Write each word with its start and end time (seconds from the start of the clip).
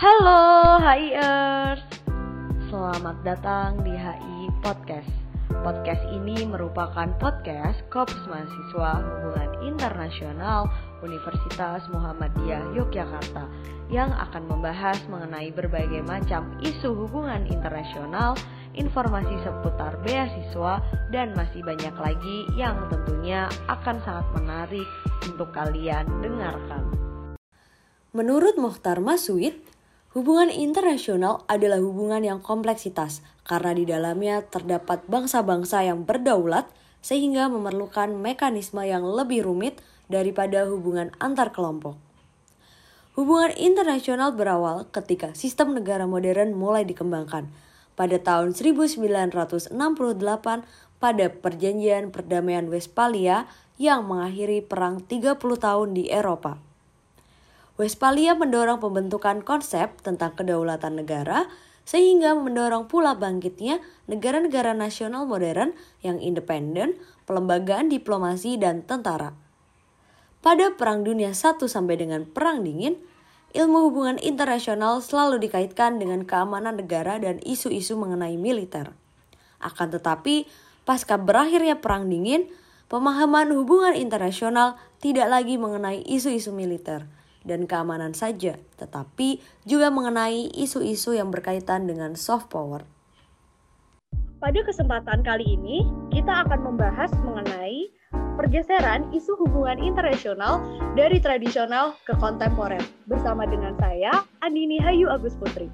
Halo 0.00 0.80
HIers 0.80 1.84
Selamat 2.72 3.20
datang 3.20 3.84
di 3.84 3.92
HI 3.92 4.48
Podcast 4.64 5.12
Podcast 5.60 6.00
ini 6.08 6.40
merupakan 6.48 7.04
podcast 7.20 7.84
Kops 7.92 8.16
Mahasiswa 8.24 8.96
Hubungan 8.96 9.60
Internasional 9.60 10.72
Universitas 11.04 11.84
Muhammadiyah 11.92 12.72
Yogyakarta 12.80 13.44
yang 13.92 14.08
akan 14.16 14.48
membahas 14.48 14.96
mengenai 15.12 15.52
berbagai 15.52 16.00
macam 16.00 16.48
isu 16.64 16.96
hubungan 17.04 17.44
internasional, 17.52 18.40
informasi 18.72 19.36
seputar 19.44 20.00
beasiswa, 20.00 20.80
dan 21.12 21.36
masih 21.36 21.60
banyak 21.60 21.92
lagi 22.00 22.48
yang 22.56 22.88
tentunya 22.88 23.52
akan 23.68 24.00
sangat 24.00 24.24
menarik 24.32 24.88
untuk 25.28 25.52
kalian 25.52 26.08
dengarkan. 26.24 26.88
Menurut 28.16 28.56
Mohtar 28.56 29.04
Maswid, 29.04 29.60
hubungan 30.10 30.50
internasional 30.50 31.46
adalah 31.46 31.78
hubungan 31.78 32.22
yang 32.26 32.40
kompleksitas 32.42 33.22
karena 33.46 33.72
di 33.74 33.84
dalamnya 33.86 34.42
terdapat 34.42 35.06
bangsa-bangsa 35.06 35.86
yang 35.86 36.02
berdaulat 36.02 36.66
sehingga 37.00 37.46
memerlukan 37.48 38.12
mekanisme 38.18 38.82
yang 38.84 39.06
lebih 39.06 39.46
rumit 39.46 39.78
daripada 40.10 40.66
hubungan 40.66 41.14
antar 41.22 41.54
kelompok. 41.54 41.96
Hubungan 43.18 43.54
internasional 43.58 44.34
berawal 44.34 44.86
ketika 44.90 45.34
sistem 45.34 45.74
negara 45.74 46.06
modern 46.06 46.54
mulai 46.54 46.86
dikembangkan. 46.86 47.50
Pada 47.98 48.16
tahun 48.16 48.54
1968 48.56 49.74
pada 51.00 51.26
perjanjian 51.32 52.12
perdamaian 52.12 52.68
Westphalia 52.68 53.48
yang 53.80 54.04
mengakhiri 54.04 54.60
perang 54.60 55.00
30 55.00 55.36
tahun 55.40 55.88
di 55.96 56.12
Eropa. 56.12 56.69
Westphalia 57.80 58.36
mendorong 58.36 58.76
pembentukan 58.76 59.40
konsep 59.40 60.04
tentang 60.04 60.36
kedaulatan 60.36 61.00
negara 61.00 61.48
sehingga 61.88 62.36
mendorong 62.36 62.92
pula 62.92 63.16
bangkitnya 63.16 63.80
negara-negara 64.04 64.76
nasional 64.76 65.24
modern 65.24 65.72
yang 66.04 66.20
independen, 66.20 67.00
pelembagaan 67.24 67.88
diplomasi 67.88 68.60
dan 68.60 68.84
tentara. 68.84 69.32
Pada 70.44 70.76
Perang 70.76 71.08
Dunia 71.08 71.32
I 71.32 71.56
sampai 71.64 71.96
dengan 71.96 72.28
Perang 72.28 72.60
Dingin, 72.68 73.00
ilmu 73.56 73.88
hubungan 73.88 74.20
internasional 74.20 75.00
selalu 75.00 75.40
dikaitkan 75.48 75.96
dengan 75.96 76.28
keamanan 76.28 76.76
negara 76.76 77.16
dan 77.16 77.40
isu-isu 77.40 77.96
mengenai 77.96 78.36
militer. 78.36 78.92
Akan 79.56 79.88
tetapi, 79.88 80.44
pasca 80.84 81.16
berakhirnya 81.16 81.80
Perang 81.80 82.12
Dingin, 82.12 82.44
pemahaman 82.92 83.56
hubungan 83.56 83.96
internasional 83.96 84.76
tidak 85.00 85.32
lagi 85.32 85.56
mengenai 85.56 86.04
isu-isu 86.04 86.52
militer 86.52 87.08
dan 87.44 87.64
keamanan 87.64 88.12
saja, 88.12 88.56
tetapi 88.76 89.40
juga 89.64 89.88
mengenai 89.88 90.52
isu-isu 90.52 91.16
yang 91.16 91.32
berkaitan 91.32 91.88
dengan 91.88 92.16
soft 92.16 92.52
power. 92.52 92.84
Pada 94.40 94.60
kesempatan 94.64 95.20
kali 95.20 95.44
ini, 95.44 95.84
kita 96.08 96.48
akan 96.48 96.72
membahas 96.72 97.12
mengenai 97.20 97.92
pergeseran 98.40 99.04
isu 99.12 99.36
hubungan 99.36 99.76
internasional 99.76 100.64
dari 100.96 101.20
tradisional 101.20 101.92
ke 102.08 102.16
kontemporer 102.16 102.80
bersama 103.04 103.44
dengan 103.44 103.76
saya 103.76 104.24
Andini 104.40 104.80
Hayu 104.80 105.12
Agus 105.12 105.36
Putri. 105.36 105.68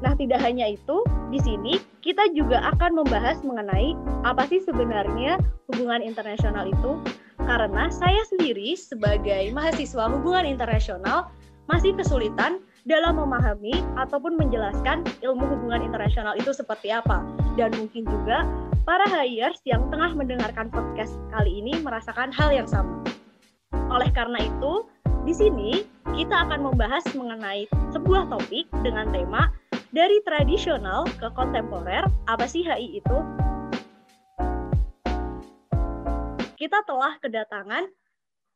Nah, 0.00 0.16
tidak 0.16 0.40
hanya 0.40 0.72
itu, 0.72 1.04
di 1.28 1.38
sini 1.40 1.76
kita 2.00 2.32
juga 2.32 2.64
akan 2.74 3.04
membahas 3.04 3.44
mengenai 3.44 3.92
apa 4.24 4.48
sih 4.48 4.64
sebenarnya 4.64 5.36
hubungan 5.70 6.00
internasional 6.00 6.64
itu 6.66 6.96
karena 7.44 7.92
saya 7.92 8.20
sendiri 8.28 8.76
sebagai 8.76 9.52
mahasiswa 9.52 10.08
hubungan 10.08 10.48
internasional 10.48 11.28
masih 11.68 11.94
kesulitan 11.94 12.58
dalam 12.88 13.20
memahami 13.20 13.76
ataupun 14.00 14.40
menjelaskan 14.40 15.04
ilmu 15.20 15.44
hubungan 15.44 15.84
internasional 15.84 16.32
itu 16.34 16.50
seperti 16.50 16.90
apa. 16.90 17.20
Dan 17.54 17.76
mungkin 17.76 18.08
juga 18.08 18.48
para 18.88 19.04
hires 19.06 19.60
yang 19.68 19.86
tengah 19.92 20.16
mendengarkan 20.16 20.72
podcast 20.72 21.14
kali 21.30 21.60
ini 21.60 21.76
merasakan 21.84 22.32
hal 22.32 22.50
yang 22.50 22.66
sama. 22.66 23.04
Oleh 23.92 24.08
karena 24.10 24.40
itu, 24.40 24.88
di 25.28 25.34
sini 25.36 25.84
kita 26.16 26.48
akan 26.48 26.72
membahas 26.72 27.04
mengenai 27.12 27.68
sebuah 27.92 28.32
topik 28.32 28.66
dengan 28.80 29.12
tema 29.12 29.52
dari 29.90 30.22
tradisional 30.22 31.02
ke 31.18 31.26
kontemporer, 31.34 32.06
apa 32.30 32.46
sih 32.46 32.62
HI 32.62 33.02
itu? 33.02 33.18
Kita 36.54 36.86
telah 36.86 37.18
kedatangan 37.18 37.90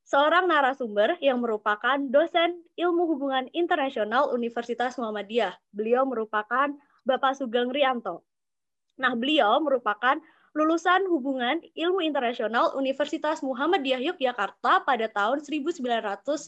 seorang 0.07 0.47
narasumber 0.47 1.19
yang 1.19 1.43
merupakan 1.43 1.99
dosen 2.07 2.63
ilmu 2.79 3.11
hubungan 3.11 3.51
internasional 3.51 4.31
Universitas 4.31 4.95
Muhammadiyah. 4.95 5.59
Beliau 5.75 6.07
merupakan 6.07 6.71
Bapak 7.03 7.35
Sugeng 7.35 7.75
Rianto. 7.75 8.23
Nah, 9.01 9.19
beliau 9.19 9.59
merupakan 9.59 10.23
lulusan 10.55 11.11
hubungan 11.11 11.59
ilmu 11.75 11.99
internasional 11.99 12.79
Universitas 12.79 13.43
Muhammadiyah 13.43 13.99
Yogyakarta 14.15 14.87
pada 14.87 15.11
tahun 15.11 15.43
1994 15.43 16.47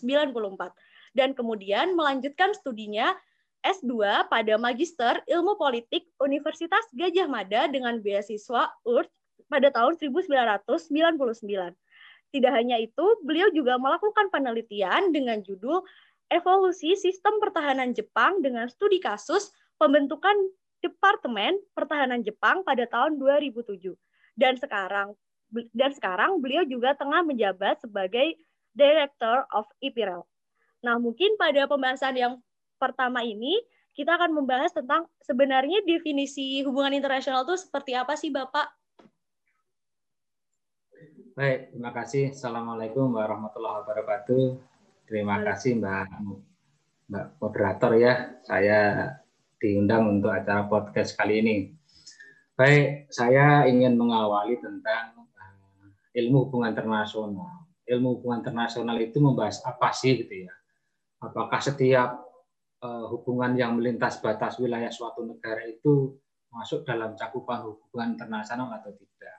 dan 1.19 1.35
kemudian 1.35 1.99
melanjutkan 1.99 2.55
studinya 2.55 3.19
S2 3.67 3.99
pada 4.31 4.55
Magister 4.55 5.19
Ilmu 5.27 5.59
Politik 5.59 6.07
Universitas 6.23 6.87
Gajah 6.95 7.27
Mada 7.27 7.67
dengan 7.67 7.99
beasiswa 7.99 8.71
URT 8.87 9.11
pada 9.51 9.75
tahun 9.75 9.99
1999. 9.99 11.75
Tidak 12.31 12.53
hanya 12.55 12.79
itu, 12.79 13.07
beliau 13.27 13.51
juga 13.51 13.75
melakukan 13.75 14.31
penelitian 14.31 15.11
dengan 15.11 15.43
judul 15.43 15.83
Evolusi 16.31 16.95
Sistem 16.95 17.43
Pertahanan 17.43 17.91
Jepang 17.91 18.39
dengan 18.39 18.71
studi 18.71 19.03
kasus 19.03 19.51
pembentukan 19.83 20.35
Departemen 20.79 21.59
Pertahanan 21.75 22.23
Jepang 22.23 22.63
pada 22.63 22.87
tahun 22.87 23.19
2007. 23.19 23.95
Dan 24.39 24.55
sekarang 24.63 25.19
dan 25.75 25.91
sekarang 25.95 26.39
beliau 26.43 26.63
juga 26.67 26.95
tengah 26.95 27.23
menjabat 27.27 27.83
sebagai 27.83 28.39
Director 28.77 29.49
of 29.57 29.65
IPREL. 29.81 30.23
Nah, 30.85 31.01
mungkin 31.01 31.35
pada 31.41 31.65
pembahasan 31.65 32.15
yang 32.15 32.33
pertama 32.77 33.25
ini 33.25 33.59
kita 33.97 34.21
akan 34.21 34.37
membahas 34.37 34.77
tentang 34.77 35.09
sebenarnya 35.25 35.81
definisi 35.89 36.61
hubungan 36.61 36.93
internasional 36.93 37.49
itu 37.49 37.57
seperti 37.57 37.97
apa 37.97 38.13
sih, 38.13 38.29
Bapak? 38.29 38.69
Baik, 41.37 41.73
terima 41.73 41.93
kasih. 41.93 42.33
Assalamualaikum 42.33 43.13
warahmatullahi 43.13 43.85
wabarakatuh. 43.85 44.45
Terima 45.05 45.41
kasih 45.45 45.81
Mbak 45.81 46.09
Mbak 47.13 47.27
moderator 47.39 47.93
ya. 47.97 48.41
Saya 48.45 49.13
diundang 49.61 50.19
untuk 50.19 50.33
acara 50.33 50.65
podcast 50.65 51.15
kali 51.15 51.45
ini. 51.45 51.57
Baik, 52.57 53.13
saya 53.13 53.69
ingin 53.69 54.01
mengawali 54.01 54.57
tentang 54.59 55.29
eh, 55.37 56.21
ilmu 56.25 56.49
hubungan 56.49 56.73
internasional. 56.73 57.69
Ilmu 57.85 58.19
hubungan 58.19 58.41
internasional 58.41 58.97
itu 58.99 59.21
membahas 59.21 59.61
apa 59.63 59.93
sih 59.93 60.17
gitu 60.21 60.49
ya? 60.49 60.53
Apakah 61.21 61.61
setiap 61.63 62.26
hubungan 63.11 63.55
yang 63.59 63.79
melintas 63.79 64.19
batas 64.23 64.59
wilayah 64.63 64.91
suatu 64.91 65.23
negara 65.25 65.63
itu 65.67 66.15
masuk 66.51 66.87
dalam 66.89 67.13
cakupan 67.19 67.67
hubungan 67.67 68.17
internasional 68.17 68.73
atau 68.77 68.95
tidak? 68.95 69.37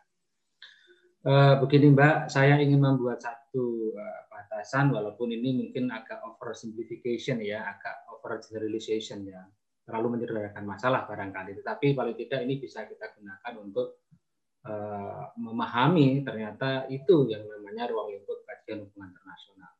Uh, 1.28 1.59
begini 1.59 1.91
Mbak, 1.91 2.31
saya 2.31 2.56
ingin 2.62 2.80
membuat 2.80 3.19
satu 3.19 3.91
uh, 3.91 4.22
batasan 4.31 4.96
walaupun 4.96 5.28
ini 5.34 5.59
mungkin 5.59 5.91
agak 5.91 6.24
oversimplification 6.24 7.44
ya, 7.44 7.68
agak 7.68 8.08
over 8.16 8.40
generalization 8.40 9.28
ya 9.28 9.44
terlalu 9.84 10.19
menyederhanakan 10.19 10.64
masalah 10.64 11.03
barangkali. 11.03 11.59
Tetapi 11.59 11.96
paling 11.96 12.16
tidak 12.16 12.40
ini 12.47 12.59
bisa 12.59 12.84
kita 12.88 13.12
gunakan 13.16 13.53
untuk 13.59 14.03
memahami 15.40 16.28
ternyata 16.28 16.91
itu 16.91 17.24
yang 17.31 17.47
namanya 17.47 17.88
ruang 17.88 18.12
lingkup 18.12 18.44
kajian 18.44 18.84
hubungan 18.84 19.16
internasional. 19.16 19.72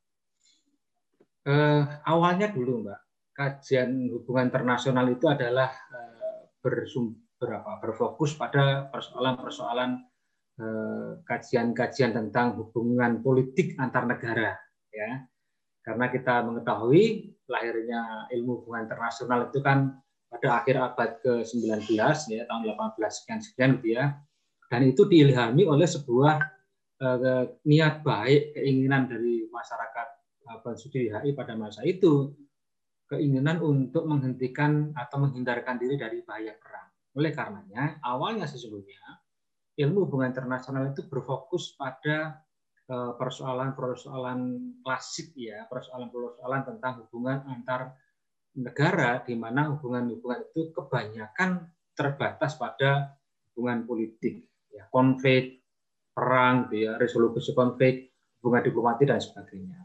Awalnya 2.08 2.56
dulu, 2.56 2.88
Mbak, 2.88 3.00
kajian 3.38 4.10
hubungan 4.10 4.50
internasional 4.50 5.06
itu 5.14 5.30
adalah 5.30 5.70
uh, 5.94 6.50
bersumber 6.58 7.62
berfokus 7.86 8.34
pada 8.34 8.90
persoalan-persoalan 8.90 10.02
kajian-kajian 11.22 12.18
tentang 12.18 12.58
hubungan 12.58 13.22
politik 13.22 13.78
antar 13.78 14.10
negara, 14.10 14.58
ya. 14.90 15.22
Karena 15.86 16.10
kita 16.10 16.42
mengetahui 16.42 17.38
lahirnya 17.46 18.26
ilmu 18.34 18.66
hubungan 18.66 18.90
internasional 18.90 19.54
itu 19.54 19.62
kan 19.62 20.02
pada 20.34 20.66
akhir 20.66 20.76
abad 20.82 21.22
ke-19 21.22 21.94
ya 22.34 22.44
tahun 22.50 22.74
18 22.74 22.74
sekian 23.06 23.40
sekian 23.40 23.70
gitu 23.78 24.02
ya. 24.02 24.18
Dan 24.66 24.90
itu 24.90 25.06
diilhami 25.06 25.64
oleh 25.70 25.86
sebuah 25.86 26.36
uh, 27.06 27.46
niat 27.64 28.02
baik, 28.02 28.58
keinginan 28.58 29.06
dari 29.06 29.46
masyarakat 29.54 30.08
Basuki 30.66 31.12
HI 31.14 31.38
pada 31.38 31.54
masa 31.54 31.86
itu 31.86 32.34
keinginan 33.08 33.64
untuk 33.64 34.04
menghentikan 34.04 34.92
atau 34.94 35.24
menghindarkan 35.24 35.80
diri 35.80 35.96
dari 35.96 36.20
bahaya 36.22 36.54
perang. 36.60 36.92
Oleh 37.18 37.32
karenanya, 37.34 38.04
awalnya 38.04 38.46
sesungguhnya 38.46 39.24
ilmu 39.80 40.06
hubungan 40.06 40.36
internasional 40.36 40.92
itu 40.92 41.08
berfokus 41.08 41.74
pada 41.80 42.48
Eh, 42.88 43.14
persoalan-persoalan 43.20 44.40
klasik 44.80 45.36
ya, 45.36 45.68
persoalan-persoalan 45.68 46.64
tentang 46.72 47.04
hubungan 47.04 47.44
antar 47.44 48.00
negara 48.56 49.20
di 49.28 49.36
mana 49.36 49.76
hubungan-hubungan 49.76 50.48
itu 50.48 50.72
kebanyakan 50.72 51.68
terbatas 51.92 52.56
pada 52.56 53.20
hubungan 53.52 53.84
politik, 53.84 54.48
ya, 54.72 54.88
konflik, 54.88 55.68
perang, 56.16 56.72
ya, 56.72 56.96
resolusi 56.96 57.52
konflik, 57.52 58.16
hubungan 58.40 58.64
diplomatik 58.64 59.12
dan 59.12 59.20
sebagainya. 59.20 59.84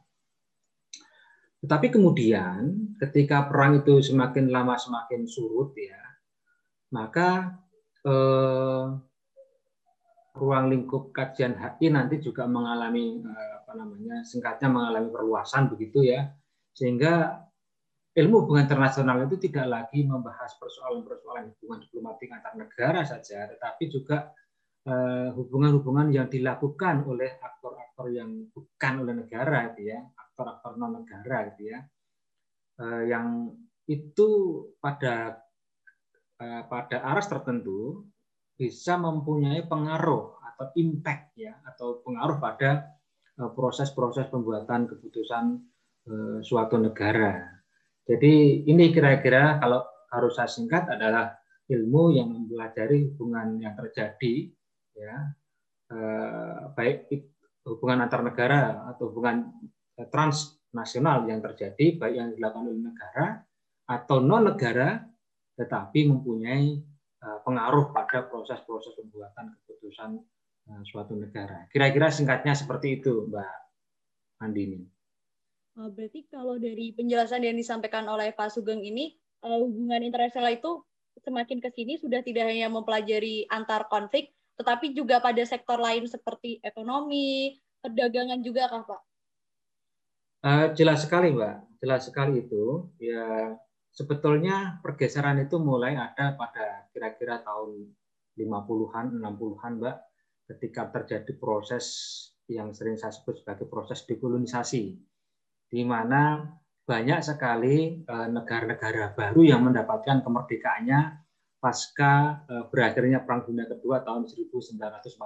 Tetapi 1.62 1.94
kemudian 1.94 2.90
ketika 2.98 3.46
perang 3.46 3.78
itu 3.86 4.02
semakin 4.02 4.50
lama 4.50 4.74
semakin 4.74 5.22
surut 5.30 5.70
ya, 5.78 6.02
maka 6.90 7.54
eh, 8.02 8.84
ruang 10.34 10.66
lingkup 10.74 11.14
kajian 11.14 11.54
HI 11.54 11.94
nanti 11.94 12.18
juga 12.18 12.50
mengalami 12.50 13.22
eh, 13.22 13.52
apa 13.62 13.78
namanya 13.78 14.26
singkatnya 14.26 14.74
mengalami 14.74 15.08
perluasan 15.14 15.70
begitu 15.70 16.02
ya, 16.02 16.34
sehingga 16.74 17.46
ilmu 18.12 18.44
hubungan 18.44 18.66
internasional 18.66 19.22
itu 19.24 19.38
tidak 19.46 19.66
lagi 19.70 20.02
membahas 20.02 20.58
persoalan-persoalan 20.58 21.46
hubungan 21.56 21.78
diplomatik 21.86 22.28
antar 22.34 22.58
negara 22.58 23.06
saja, 23.06 23.46
tetapi 23.54 23.86
juga 23.86 24.34
eh, 24.82 25.30
hubungan-hubungan 25.30 26.10
yang 26.10 26.26
dilakukan 26.26 27.06
oleh 27.06 27.38
aktor-aktor 27.38 28.10
yang 28.10 28.50
bukan 28.50 28.92
oleh 29.06 29.14
negara, 29.14 29.70
gitu 29.72 29.94
ya, 29.94 30.02
aktor-aktor 30.32 30.80
non 30.80 31.04
negara, 31.04 31.52
gitu 31.52 31.70
ya, 31.70 31.80
eh, 32.80 33.02
yang 33.12 33.52
itu 33.86 34.28
pada 34.80 35.38
pada 36.42 37.06
aras 37.06 37.30
tertentu 37.30 38.02
bisa 38.58 38.98
mempunyai 38.98 39.62
pengaruh 39.70 40.42
atau 40.42 40.74
impact 40.74 41.38
ya 41.38 41.54
atau 41.70 42.02
pengaruh 42.02 42.42
pada 42.42 42.98
proses-proses 43.38 44.26
pembuatan 44.26 44.90
keputusan 44.90 45.62
suatu 46.42 46.82
negara. 46.82 47.62
Jadi 48.02 48.66
ini 48.66 48.90
kira-kira 48.90 49.62
kalau 49.62 49.86
harus 50.10 50.34
saya 50.34 50.50
singkat 50.50 50.90
adalah 50.90 51.30
ilmu 51.70 52.12
yang 52.12 52.28
mempelajari 52.28 53.14
hubungan 53.14 53.56
yang 53.62 53.72
terjadi 53.78 54.52
ya 54.92 55.16
eh, 55.88 56.58
baik 56.76 57.08
hubungan 57.64 58.04
antar 58.04 58.20
negara 58.26 58.92
atau 58.92 59.08
hubungan 59.08 59.48
transnasional 60.08 61.28
yang 61.28 61.44
terjadi 61.44 62.00
baik 62.00 62.14
yang 62.16 62.30
dilakukan 62.32 62.68
oleh 62.68 62.82
negara 62.82 63.26
atau 63.86 64.18
non 64.24 64.48
negara 64.48 65.04
tetapi 65.56 66.08
mempunyai 66.08 66.80
eh, 67.22 67.38
pengaruh 67.44 67.92
pada 67.92 68.24
proses-proses 68.26 68.96
pembuatan 68.96 69.52
keputusan 69.62 70.16
eh, 70.72 70.82
suatu 70.88 71.12
negara. 71.14 71.68
Kira-kira 71.68 72.08
singkatnya 72.08 72.56
seperti 72.56 73.02
itu, 73.02 73.28
Mbak 73.28 73.52
Andini. 74.42 74.80
Berarti 75.72 76.28
kalau 76.28 76.60
dari 76.60 76.92
penjelasan 76.92 77.48
yang 77.48 77.56
disampaikan 77.56 78.04
oleh 78.04 78.28
Pak 78.36 78.52
Sugeng 78.52 78.84
ini, 78.84 79.16
hubungan 79.40 80.04
internasional 80.04 80.52
itu 80.52 80.84
semakin 81.24 81.64
ke 81.64 81.72
sini 81.72 81.96
sudah 81.96 82.20
tidak 82.20 82.48
hanya 82.48 82.68
mempelajari 82.68 83.48
antar 83.48 83.88
konflik, 83.88 84.36
tetapi 84.60 84.92
juga 84.92 85.24
pada 85.24 85.40
sektor 85.48 85.80
lain 85.80 86.04
seperti 86.04 86.60
ekonomi, 86.60 87.56
perdagangan 87.80 88.44
juga, 88.44 88.68
kah, 88.68 88.84
Pak? 88.84 89.00
Uh, 90.42 90.74
jelas 90.74 91.06
sekali, 91.06 91.30
Mbak. 91.30 91.78
Jelas 91.78 92.02
sekali 92.10 92.42
itu. 92.42 92.90
Ya, 92.98 93.54
sebetulnya 93.94 94.82
pergeseran 94.82 95.38
itu 95.38 95.62
mulai 95.62 95.94
ada 95.94 96.34
pada 96.34 96.90
kira-kira 96.90 97.42
tahun 97.46 97.94
50-an, 98.34 99.22
60-an, 99.22 99.72
Mbak, 99.78 99.96
ketika 100.50 100.90
terjadi 100.90 101.32
proses 101.38 101.86
yang 102.50 102.74
sering 102.74 102.98
saya 102.98 103.14
sebut 103.14 103.40
sebagai 103.40 103.70
proses 103.70 104.02
dekolonisasi 104.04 104.98
di 105.72 105.82
mana 105.86 106.44
banyak 106.82 107.24
sekali 107.24 108.02
eh, 108.04 108.28
negara-negara 108.28 109.16
baru 109.16 109.40
yang 109.40 109.64
mendapatkan 109.64 110.20
kemerdekaannya 110.20 111.00
pasca 111.62 112.44
eh, 112.50 112.64
berakhirnya 112.68 113.22
Perang 113.24 113.46
Dunia 113.48 113.64
Kedua 113.70 114.02
tahun 114.02 114.28
1945. 114.28 115.16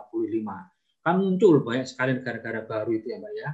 Kan 1.02 1.14
muncul 1.18 1.64
banyak 1.64 1.86
sekali 1.88 2.14
negara-negara 2.14 2.68
baru 2.68 2.90
itu 2.94 3.06
ya 3.10 3.18
Mbak 3.18 3.34
ya. 3.34 3.50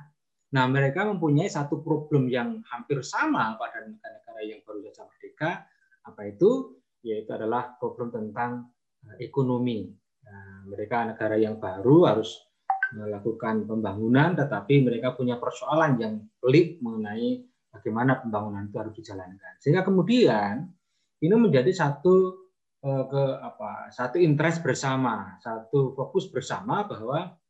Nah 0.52 0.64
mereka 0.68 1.08
mempunyai 1.08 1.48
satu 1.48 1.80
problem 1.80 2.28
yang 2.28 2.60
hampir 2.68 3.00
sama 3.00 3.56
pada 3.56 3.88
negara-negara 3.88 4.40
yang 4.44 4.60
baru 4.62 4.84
saja 4.84 5.08
merdeka. 5.08 5.64
Apa 6.04 6.28
itu? 6.28 6.76
Yaitu 7.00 7.32
adalah 7.32 7.74
problem 7.80 8.12
tentang 8.12 8.68
eh, 9.08 9.24
ekonomi. 9.24 9.88
Nah, 10.22 10.68
mereka 10.70 11.08
negara 11.08 11.34
yang 11.40 11.58
baru 11.58 12.06
harus 12.06 12.38
melakukan 12.92 13.64
pembangunan, 13.64 14.36
tetapi 14.36 14.84
mereka 14.84 15.16
punya 15.16 15.40
persoalan 15.40 15.96
yang 15.98 16.14
pelik 16.38 16.78
mengenai 16.84 17.42
bagaimana 17.72 18.20
pembangunan 18.20 18.68
itu 18.68 18.76
harus 18.76 18.94
dijalankan. 19.00 19.56
Sehingga 19.56 19.82
kemudian 19.82 20.68
ini 21.24 21.34
menjadi 21.34 21.72
satu 21.72 22.44
eh, 22.84 23.04
ke 23.08 23.22
apa 23.40 23.88
satu 23.88 24.20
interest 24.20 24.60
bersama, 24.60 25.40
satu 25.40 25.96
fokus 25.96 26.28
bersama 26.28 26.84
bahwa 26.84 27.40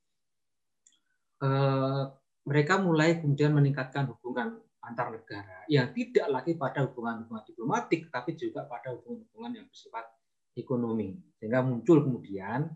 eh, 1.43 2.03
mereka 2.43 2.83
mulai 2.83 3.23
kemudian 3.23 3.55
meningkatkan 3.55 4.11
hubungan 4.11 4.59
antar 4.83 5.15
negara 5.15 5.63
yang 5.71 5.95
tidak 5.95 6.27
lagi 6.27 6.59
pada 6.59 6.83
hubungan-hubungan 6.91 7.47
diplomatik, 7.47 8.11
tapi 8.11 8.35
juga 8.35 8.67
pada 8.67 8.91
hubungan-hubungan 8.99 9.63
yang 9.63 9.67
bersifat 9.71 10.11
ekonomi. 10.59 11.15
Sehingga 11.39 11.63
muncul 11.63 12.03
kemudian 12.03 12.67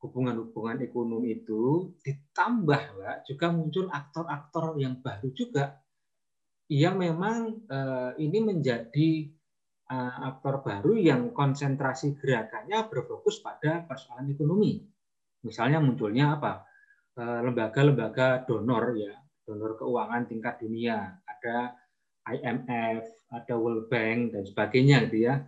hubungan-hubungan 0.00 0.78
ekonomi 0.80 1.42
itu 1.42 1.92
ditambah 2.00 2.82
Mbak, 2.96 3.16
juga 3.28 3.46
muncul 3.52 3.86
aktor-aktor 3.90 4.78
yang 4.80 5.02
baru 5.02 5.28
juga 5.34 5.76
yang 6.70 7.02
memang 7.02 7.66
eh, 7.66 8.10
ini 8.22 8.38
menjadi 8.46 9.26
eh, 9.90 10.14
aktor 10.30 10.62
baru 10.62 10.94
yang 10.94 11.34
konsentrasi 11.34 12.14
gerakannya 12.14 12.86
berfokus 12.86 13.42
pada 13.42 13.82
persoalan 13.84 14.30
ekonomi. 14.30 14.86
Misalnya 15.42 15.82
munculnya 15.82 16.38
apa? 16.38 16.69
Eh, 17.18 17.40
lembaga-lembaga 17.42 18.46
donor 18.46 18.94
ya, 18.94 19.10
donor 19.42 19.74
keuangan 19.74 20.30
tingkat 20.30 20.62
dunia, 20.62 21.18
ada 21.26 21.74
IMF, 22.30 23.02
ada 23.34 23.54
World 23.58 23.90
Bank 23.90 24.30
dan 24.30 24.46
sebagainya 24.46 25.10
gitu 25.10 25.26
ya. 25.26 25.42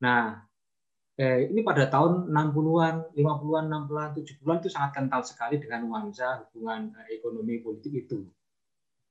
Nah, 0.00 0.40
eh, 1.20 1.52
ini 1.52 1.60
pada 1.60 1.84
tahun 1.92 2.32
60-an, 2.32 3.12
50-an, 3.12 3.64
60-an, 3.68 4.10
70-an 4.16 4.58
itu 4.64 4.70
sangat 4.72 4.90
kental 4.96 5.20
sekali 5.20 5.60
dengan 5.60 5.84
nuansa 5.84 6.48
hubungan 6.48 6.96
eh, 7.04 7.20
ekonomi 7.20 7.60
politik 7.60 7.92
itu. 8.08 8.24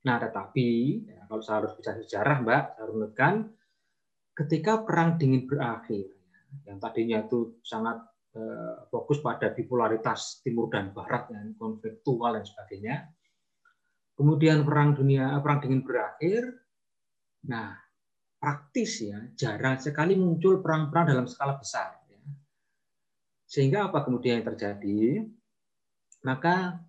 Nah, 0.02 0.18
tetapi 0.18 0.68
ya, 1.06 1.30
kalau 1.30 1.38
saya 1.38 1.62
harus 1.62 1.78
bicara 1.78 2.02
sejarah, 2.02 2.36
Mbak, 2.42 2.62
saya 2.74 2.86
runutkan, 2.90 3.34
ketika 4.34 4.82
perang 4.82 5.22
dingin 5.22 5.46
berakhir, 5.46 6.10
yang 6.66 6.82
tadinya 6.82 7.22
itu 7.22 7.62
sangat 7.62 8.02
fokus 8.88 9.20
pada 9.20 9.52
bipolaritas 9.52 10.40
timur 10.40 10.72
dan 10.72 10.96
barat, 10.96 11.28
yang 11.28 11.52
konfliktual 11.60 12.32
dan 12.32 12.44
sebagainya, 12.48 12.96
kemudian 14.16 14.64
perang 14.64 14.96
dunia 14.96 15.36
perang 15.44 15.60
dingin 15.60 15.84
berakhir, 15.84 16.48
nah 17.44 17.76
praktis 18.40 19.04
ya 19.04 19.20
jarang 19.36 19.78
sekali 19.78 20.16
muncul 20.16 20.64
perang-perang 20.64 21.14
dalam 21.14 21.26
skala 21.30 21.60
besar 21.60 21.94
ya. 22.10 22.18
sehingga 23.46 23.92
apa 23.92 24.02
kemudian 24.02 24.40
yang 24.40 24.48
terjadi? 24.56 25.28
Maka 26.24 26.80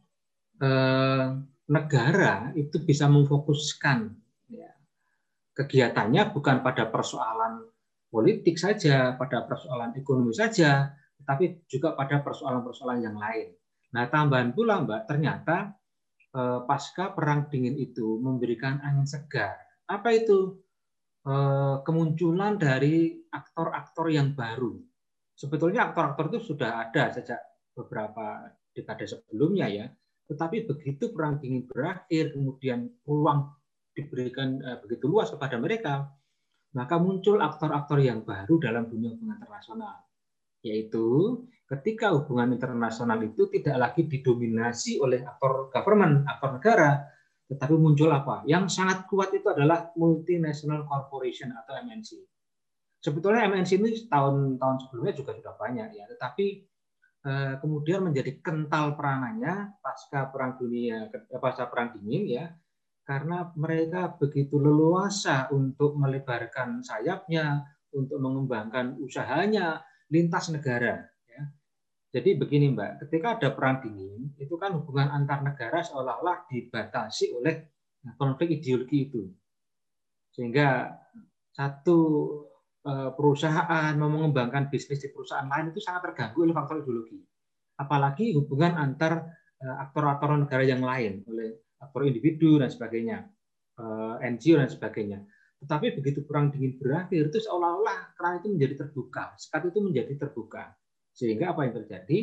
eh, 0.64 1.28
negara 1.68 2.56
itu 2.56 2.80
bisa 2.82 3.12
memfokuskan 3.12 4.00
ya, 4.48 4.72
kegiatannya 5.60 6.32
bukan 6.32 6.64
pada 6.64 6.88
persoalan 6.88 7.68
politik 8.08 8.62
saja 8.62 9.18
pada 9.18 9.44
persoalan 9.50 9.98
ekonomi 9.98 10.38
saja 10.38 10.94
tetapi 11.24 11.66
juga 11.72 11.96
pada 11.96 12.20
persoalan-persoalan 12.20 13.00
yang 13.00 13.16
lain. 13.16 13.56
Nah 13.96 14.06
tambahan 14.12 14.52
pula 14.52 14.84
mbak 14.84 15.08
ternyata 15.08 15.72
eh, 16.36 16.60
pasca 16.68 17.16
perang 17.16 17.48
dingin 17.48 17.80
itu 17.80 18.20
memberikan 18.20 18.84
angin 18.84 19.08
segar. 19.08 19.56
Apa 19.88 20.12
itu? 20.12 20.64
Eh, 21.24 21.76
kemunculan 21.88 22.60
dari 22.60 23.16
aktor-aktor 23.32 24.12
yang 24.12 24.36
baru. 24.36 24.76
Sebetulnya 25.40 25.88
aktor-aktor 25.88 26.36
itu 26.36 26.52
sudah 26.52 26.84
ada 26.84 27.16
sejak 27.16 27.40
beberapa 27.72 28.52
dekade 28.76 29.08
sebelumnya 29.08 29.72
ya, 29.72 29.86
tetapi 30.28 30.68
begitu 30.68 31.16
perang 31.16 31.40
dingin 31.40 31.64
berakhir, 31.64 32.36
kemudian 32.36 32.92
ruang 33.08 33.56
diberikan 33.96 34.60
eh, 34.68 34.78
begitu 34.84 35.08
luas 35.08 35.32
kepada 35.32 35.56
mereka, 35.56 36.12
maka 36.76 37.00
muncul 37.00 37.40
aktor-aktor 37.40 38.04
yang 38.04 38.28
baru 38.28 38.60
dalam 38.60 38.92
dunia 38.92 39.16
hubungan 39.16 39.40
internasional, 39.40 40.04
yaitu 40.64 41.38
ketika 41.68 42.16
hubungan 42.16 42.56
internasional 42.56 43.20
itu 43.20 43.52
tidak 43.52 43.76
lagi 43.78 44.08
didominasi 44.08 44.98
oleh 45.04 45.22
aktor 45.28 45.68
government, 45.70 46.24
aktor 46.24 46.56
negara, 46.56 47.04
tetapi 47.52 47.76
muncul 47.76 48.10
apa? 48.10 48.48
Yang 48.48 48.80
sangat 48.80 49.06
kuat 49.12 49.36
itu 49.36 49.46
adalah 49.52 49.92
multinational 50.00 50.88
corporation 50.88 51.52
atau 51.52 51.76
MNC. 51.84 52.24
Sebetulnya 53.04 53.52
MNC 53.52 53.72
ini 53.84 53.90
tahun-tahun 54.08 54.88
sebelumnya 54.88 55.14
juga 55.14 55.36
sudah 55.36 55.54
banyak 55.60 55.88
ya, 55.92 56.08
tetapi 56.08 56.48
eh, 57.28 57.54
kemudian 57.60 58.08
menjadi 58.08 58.40
kental 58.40 58.96
peranannya 58.96 59.76
pasca 59.84 60.32
perang 60.32 60.56
dunia, 60.56 61.12
pasca 61.36 61.68
perang 61.68 62.00
dingin 62.00 62.24
ya, 62.32 62.46
karena 63.04 63.52
mereka 63.60 64.16
begitu 64.16 64.56
leluasa 64.56 65.52
untuk 65.52 66.00
melebarkan 66.00 66.80
sayapnya, 66.80 67.68
untuk 67.92 68.18
mengembangkan 68.24 68.98
usahanya 69.04 69.84
lintas 70.12 70.52
negara. 70.52 71.06
Ya. 71.28 71.44
Jadi 72.14 72.38
begini 72.38 72.74
Mbak, 72.74 73.08
ketika 73.08 73.40
ada 73.40 73.50
perang 73.56 73.82
dingin, 73.82 74.34
itu 74.38 74.56
kan 74.60 74.76
hubungan 74.76 75.10
antar 75.12 75.42
negara 75.42 75.82
seolah-olah 75.82 76.50
dibatasi 76.50 77.34
oleh 77.34 77.74
konflik 78.20 78.60
ideologi 78.60 79.10
itu. 79.10 79.24
Sehingga 80.34 80.92
satu 81.54 82.00
eh, 82.84 83.12
perusahaan 83.14 83.94
mau 83.96 84.10
mengembangkan 84.10 84.68
bisnis 84.68 85.00
di 85.00 85.10
perusahaan 85.14 85.48
lain 85.48 85.72
itu 85.72 85.80
sangat 85.80 86.12
terganggu 86.12 86.44
oleh 86.44 86.56
faktor 86.56 86.84
ideologi. 86.84 87.22
Apalagi 87.80 88.36
hubungan 88.38 88.78
antar 88.78 89.30
eh, 89.62 89.76
aktor-aktor 89.88 90.36
negara 90.38 90.64
yang 90.66 90.82
lain 90.82 91.24
oleh 91.30 91.64
aktor 91.80 92.08
individu 92.08 92.60
dan 92.60 92.70
sebagainya, 92.70 93.30
eh, 93.80 94.16
NGO 94.34 94.60
dan 94.60 94.70
sebagainya. 94.70 95.20
Tetapi 95.64 95.96
begitu 95.96 96.28
perang 96.28 96.52
dingin 96.52 96.76
berakhir, 96.76 97.32
itu 97.32 97.40
seolah-olah 97.48 98.20
keran 98.20 98.44
itu 98.44 98.48
menjadi 98.52 98.76
terbuka, 98.86 99.32
sekat 99.40 99.72
itu 99.72 99.80
menjadi 99.80 100.14
terbuka. 100.20 100.76
Sehingga 101.16 101.56
apa 101.56 101.64
yang 101.64 101.74
terjadi? 101.80 102.18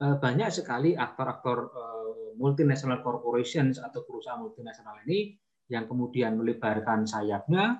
Eh, 0.00 0.16
banyak 0.16 0.48
sekali 0.48 0.96
aktor-aktor 0.96 1.58
eh, 1.68 2.32
multinational 2.40 3.04
corporations 3.04 3.76
atau 3.76 4.00
perusahaan 4.08 4.40
multinasional 4.40 4.96
ini 5.04 5.36
yang 5.68 5.84
kemudian 5.84 6.40
melebarkan 6.40 7.04
sayapnya, 7.04 7.78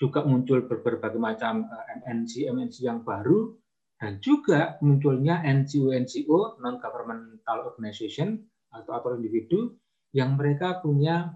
juga 0.00 0.24
muncul 0.26 0.66
berbagai 0.66 1.20
macam 1.20 1.68
MNC-MNC 2.02 2.82
yang 2.82 3.06
baru, 3.06 3.54
dan 4.02 4.18
juga 4.18 4.80
munculnya 4.82 5.46
NGO-NGO 5.46 6.58
non-governmental 6.58 7.70
organization 7.70 8.42
atau 8.74 8.98
atau 8.98 9.14
individu 9.14 9.78
yang 10.10 10.34
mereka 10.34 10.82
punya 10.82 11.30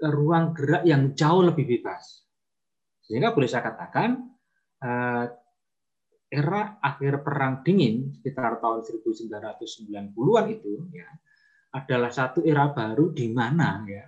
ruang 0.00 0.52
gerak 0.52 0.82
yang 0.84 1.16
jauh 1.16 1.42
lebih 1.44 1.64
bebas. 1.64 2.24
Sehingga 3.00 3.32
boleh 3.32 3.48
saya 3.48 3.64
katakan 3.64 4.18
eh, 4.82 5.24
era 6.26 6.62
akhir 6.82 7.22
perang 7.22 7.62
dingin 7.62 8.12
sekitar 8.18 8.58
tahun 8.58 8.82
1990-an 8.82 10.46
itu 10.50 10.72
ya 10.90 11.06
adalah 11.76 12.10
satu 12.10 12.42
era 12.42 12.66
baru 12.74 13.14
di 13.14 13.30
mana 13.30 13.86
ya 13.86 14.04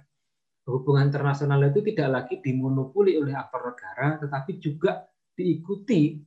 hubungan 0.67 1.09
internasional 1.09 1.63
itu 1.71 1.81
tidak 1.95 2.09
lagi 2.11 2.35
dimonopoli 2.43 3.15
oleh 3.17 3.39
aktor 3.39 3.71
negara 3.71 4.19
tetapi 4.19 4.53
juga 4.59 5.07
diikuti 5.31 6.19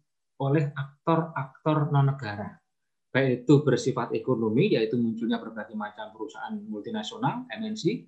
oleh 0.41 0.71
aktor-aktor 0.71 1.91
non 1.91 2.07
negara 2.07 2.61
baik 3.11 3.43
itu 3.43 3.53
bersifat 3.61 4.15
ekonomi, 4.15 4.71
yaitu 4.71 4.95
munculnya 4.95 5.35
berbagai 5.35 5.75
macam 5.75 6.15
perusahaan 6.15 6.55
multinasional, 6.55 7.43
MNC, 7.51 8.07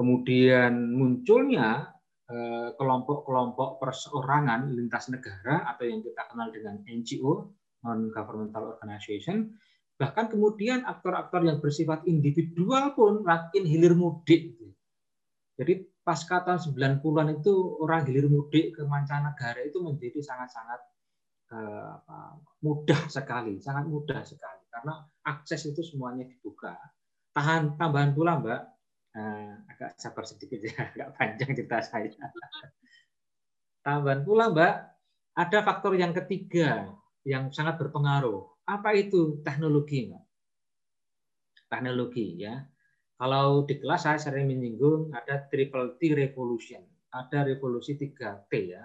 kemudian 0.00 0.96
munculnya 0.96 1.92
eh, 2.32 2.72
kelompok-kelompok 2.80 3.76
perseorangan 3.76 4.72
lintas 4.72 5.12
negara 5.12 5.68
atau 5.68 5.84
yang 5.84 6.00
kita 6.00 6.24
kenal 6.32 6.48
dengan 6.48 6.80
NGO, 6.88 7.52
non-governmental 7.84 8.80
organization, 8.80 9.52
bahkan 10.00 10.32
kemudian 10.32 10.88
aktor-aktor 10.88 11.44
yang 11.44 11.60
bersifat 11.60 12.00
individual 12.08 12.96
pun 12.96 13.20
makin 13.20 13.68
hilir 13.68 13.92
mudik. 13.92 14.56
Jadi 15.60 15.84
pasca 16.00 16.40
tahun 16.40 16.64
90-an 16.64 17.28
itu 17.36 17.52
orang 17.84 18.08
hilir 18.08 18.32
mudik 18.32 18.72
ke 18.72 18.88
mancanegara 18.88 19.60
itu 19.60 19.84
menjadi 19.84 20.24
sangat-sangat 20.24 20.80
Eh, 21.50 21.94
mudah 22.62 23.10
sekali, 23.10 23.58
sangat 23.58 23.90
mudah 23.90 24.22
sekali 24.22 24.62
karena 24.70 25.02
akses 25.26 25.66
itu 25.66 25.82
semuanya 25.82 26.22
dibuka. 26.22 26.78
Tahan 27.34 27.74
tambahan 27.74 28.14
pula 28.14 28.38
Mbak, 28.38 28.79
eh, 29.16 29.52
agak 29.70 29.98
sabar 29.98 30.24
sedikit 30.26 30.60
ya, 30.62 30.74
agak 30.94 31.08
panjang 31.16 31.50
cerita 31.56 31.78
saya. 31.82 32.10
tambahan 33.80 34.20
pula 34.22 34.52
Mbak, 34.52 34.74
ada 35.40 35.58
faktor 35.64 35.96
yang 35.96 36.12
ketiga 36.12 36.92
yang 37.24 37.48
sangat 37.48 37.80
berpengaruh. 37.80 38.44
Apa 38.68 38.92
itu 38.92 39.40
teknologi 39.40 40.12
Mbak? 40.12 40.24
Teknologi 41.70 42.44
ya. 42.44 42.60
Kalau 43.20 43.68
di 43.68 43.76
kelas 43.76 44.08
saya 44.08 44.16
sering 44.16 44.48
menyinggung 44.48 45.12
ada 45.12 45.44
triple 45.48 46.00
T 46.00 46.12
revolution, 46.16 46.80
ada 47.12 47.44
revolusi 47.44 47.96
3T 47.96 48.52
ya. 48.68 48.84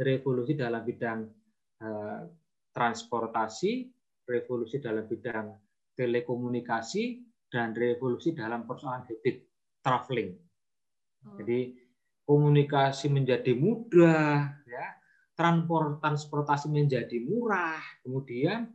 Revolusi 0.00 0.56
dalam 0.56 0.84
bidang 0.84 1.40
Eh, 1.80 2.22
transportasi, 2.70 3.88
revolusi 4.28 4.84
dalam 4.84 5.08
bidang 5.08 5.48
telekomunikasi, 5.96 7.24
dan 7.48 7.72
revolusi 7.72 8.36
dalam 8.36 8.68
persoalan 8.68 9.08
habit 9.08 9.49
traveling. 9.80 10.36
Hmm. 11.20 11.36
Jadi 11.40 11.76
komunikasi 12.24 13.10
menjadi 13.10 13.52
mudah, 13.58 14.62
ya, 14.64 14.86
transport 15.34 15.98
transportasi 15.98 16.70
menjadi 16.70 17.18
murah, 17.20 17.80
kemudian 18.04 18.70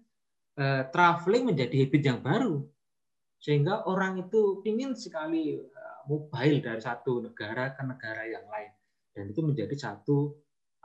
eh, 0.59 0.83
traveling 0.91 1.55
menjadi 1.55 1.75
habit 1.85 2.03
yang 2.03 2.19
baru, 2.19 2.65
sehingga 3.39 3.87
orang 3.87 4.27
itu 4.27 4.59
ingin 4.67 4.97
sekali 4.97 5.55
eh, 5.55 5.99
mobile 6.09 6.59
dari 6.59 6.81
satu 6.83 7.23
negara 7.23 7.71
ke 7.71 7.81
negara 7.85 8.23
yang 8.27 8.45
lain, 8.49 8.71
dan 9.15 9.23
itu 9.31 9.41
menjadi 9.45 9.73
satu 9.77 10.35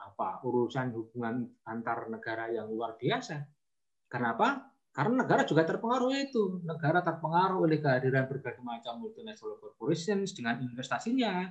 apa 0.00 0.40
urusan 0.46 0.96
hubungan 0.96 1.44
antar 1.66 2.08
negara 2.08 2.48
yang 2.48 2.70
luar 2.72 2.96
biasa. 2.96 3.44
Kenapa? 4.08 4.70
Karena 5.00 5.24
negara 5.24 5.48
juga 5.48 5.64
terpengaruh 5.64 6.12
itu. 6.12 6.60
Negara 6.60 7.00
terpengaruh 7.00 7.64
oleh 7.64 7.80
kehadiran 7.80 8.28
berbagai 8.28 8.60
macam 8.60 9.00
multinational 9.00 9.56
corporations 9.56 10.36
dengan 10.36 10.60
investasinya. 10.60 11.48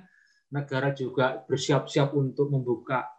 Negara 0.54 0.94
juga 0.94 1.42
bersiap-siap 1.42 2.14
untuk 2.14 2.46
membuka 2.54 3.10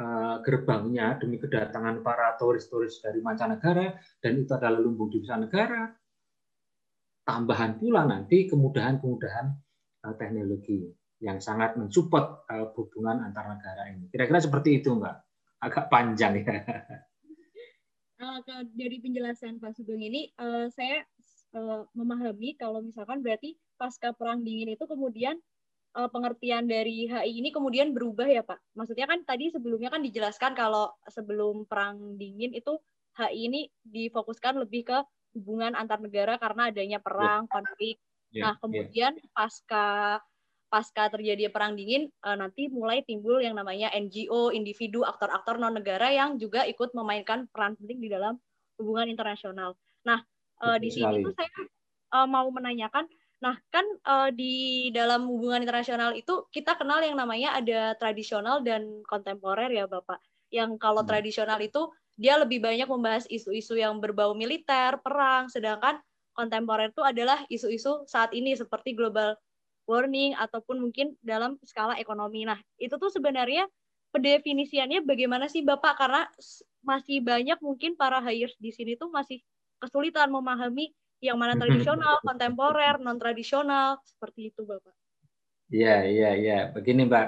eh, 0.00 0.40
gerbangnya 0.40 1.20
demi 1.20 1.36
kedatangan 1.36 2.00
para 2.00 2.40
turis-turis 2.40 3.04
dari 3.04 3.20
mancanegara 3.20 4.00
dan 4.16 4.32
itu 4.40 4.56
adalah 4.56 4.80
lumbung 4.80 5.12
devisa 5.12 5.36
negara. 5.36 5.92
Tambahan 7.28 7.76
pula 7.76 8.08
nanti 8.08 8.48
kemudahan-kemudahan 8.48 9.46
eh, 10.08 10.14
teknologi 10.16 10.88
yang 11.20 11.36
sangat 11.36 11.76
mensupport 11.76 12.48
uh, 12.48 12.72
hubungan 12.76 13.24
antar 13.24 13.48
negara 13.48 13.88
ini. 13.88 14.08
Kira-kira 14.12 14.40
seperti 14.40 14.84
itu, 14.84 14.92
Mbak. 14.96 15.16
Agak 15.64 15.88
panjang 15.88 16.44
ya. 16.44 16.60
Uh, 18.16 18.40
dari 18.72 18.96
penjelasan 18.96 19.60
Pak 19.60 19.76
Sugeng 19.76 20.00
ini, 20.00 20.32
uh, 20.40 20.72
saya 20.72 21.04
uh, 21.52 21.84
memahami 21.92 22.56
kalau 22.56 22.80
misalkan 22.80 23.20
berarti 23.20 23.60
pasca 23.76 24.16
perang 24.16 24.40
dingin 24.40 24.72
itu 24.72 24.88
kemudian 24.88 25.36
uh, 25.96 26.08
pengertian 26.08 26.64
dari 26.64 27.08
HI 27.08 27.44
ini 27.44 27.52
kemudian 27.52 27.92
berubah 27.92 28.24
ya 28.24 28.40
Pak. 28.40 28.60
Maksudnya 28.76 29.04
kan 29.08 29.20
tadi 29.24 29.52
sebelumnya 29.52 29.92
kan 29.92 30.00
dijelaskan 30.00 30.56
kalau 30.56 30.92
sebelum 31.08 31.68
perang 31.68 32.16
dingin 32.20 32.56
itu 32.56 32.80
HI 33.16 33.52
ini 33.52 33.60
difokuskan 33.84 34.60
lebih 34.60 34.88
ke 34.88 34.98
hubungan 35.36 35.76
antar 35.76 36.00
negara 36.00 36.40
karena 36.40 36.72
adanya 36.72 36.98
perang, 37.00 37.44
yeah. 37.44 37.52
konflik. 37.52 37.96
Yeah. 38.32 38.42
Nah, 38.44 38.54
ya. 38.56 38.60
kemudian 38.60 39.12
yeah. 39.16 39.30
pasca 39.32 39.86
pasca 40.66 41.06
terjadi 41.08 41.48
perang 41.48 41.78
dingin 41.78 42.10
uh, 42.26 42.34
nanti 42.34 42.66
mulai 42.66 43.02
timbul 43.06 43.38
yang 43.38 43.54
namanya 43.54 43.90
NGO, 43.94 44.50
individu, 44.50 45.06
aktor-aktor 45.06 45.56
non 45.62 45.78
negara 45.78 46.10
yang 46.10 46.36
juga 46.36 46.66
ikut 46.66 46.92
memainkan 46.92 47.46
peran 47.50 47.78
penting 47.78 48.02
di 48.02 48.08
dalam 48.10 48.36
hubungan 48.76 49.06
internasional. 49.08 49.78
Nah, 50.04 50.20
uh, 50.62 50.76
di 50.76 50.90
sini 50.90 51.22
tuh 51.22 51.32
saya 51.32 51.48
uh, 52.12 52.26
mau 52.28 52.46
menanyakan, 52.50 53.06
nah 53.38 53.54
kan 53.70 53.86
uh, 54.04 54.30
di 54.34 54.88
dalam 54.90 55.28
hubungan 55.30 55.62
internasional 55.62 56.12
itu 56.18 56.48
kita 56.50 56.74
kenal 56.74 56.98
yang 57.00 57.14
namanya 57.14 57.56
ada 57.56 57.94
tradisional 57.96 58.60
dan 58.60 59.02
kontemporer 59.06 59.70
ya 59.70 59.86
Bapak. 59.86 60.18
Yang 60.50 60.78
kalau 60.82 61.02
hmm. 61.02 61.10
tradisional 61.10 61.58
itu 61.62 61.90
dia 62.16 62.40
lebih 62.40 62.64
banyak 62.64 62.88
membahas 62.88 63.24
isu-isu 63.28 63.76
yang 63.76 64.00
berbau 64.00 64.32
militer, 64.32 64.96
perang, 65.04 65.52
sedangkan 65.52 66.00
kontemporer 66.32 66.92
itu 66.92 67.04
adalah 67.04 67.44
isu-isu 67.48 68.04
saat 68.08 68.32
ini 68.32 68.56
seperti 68.56 68.92
global 68.92 69.36
warning 69.86 70.34
ataupun 70.34 70.82
mungkin 70.82 71.14
dalam 71.22 71.56
skala 71.62 71.96
ekonomi. 71.96 72.44
Nah, 72.44 72.58
itu 72.76 72.98
tuh 72.98 73.08
sebenarnya 73.08 73.70
pendefinisiannya 74.10 75.06
bagaimana 75.06 75.46
sih 75.46 75.62
Bapak? 75.62 75.94
Karena 75.96 76.26
masih 76.82 77.22
banyak 77.22 77.58
mungkin 77.62 77.94
para 77.94 78.18
hires 78.22 78.54
di 78.58 78.74
sini 78.74 78.98
tuh 78.98 79.08
masih 79.10 79.40
kesulitan 79.78 80.28
memahami 80.30 80.90
yang 81.22 81.38
mana 81.38 81.56
tradisional, 81.62 82.20
kontemporer, 82.20 83.00
non 83.00 83.16
tradisional, 83.16 84.02
seperti 84.04 84.52
itu 84.52 84.66
Bapak. 84.66 84.94
Iya, 85.70 86.06
iya, 86.06 86.30
iya. 86.38 86.58
Begini 86.70 87.06
Mbak, 87.10 87.26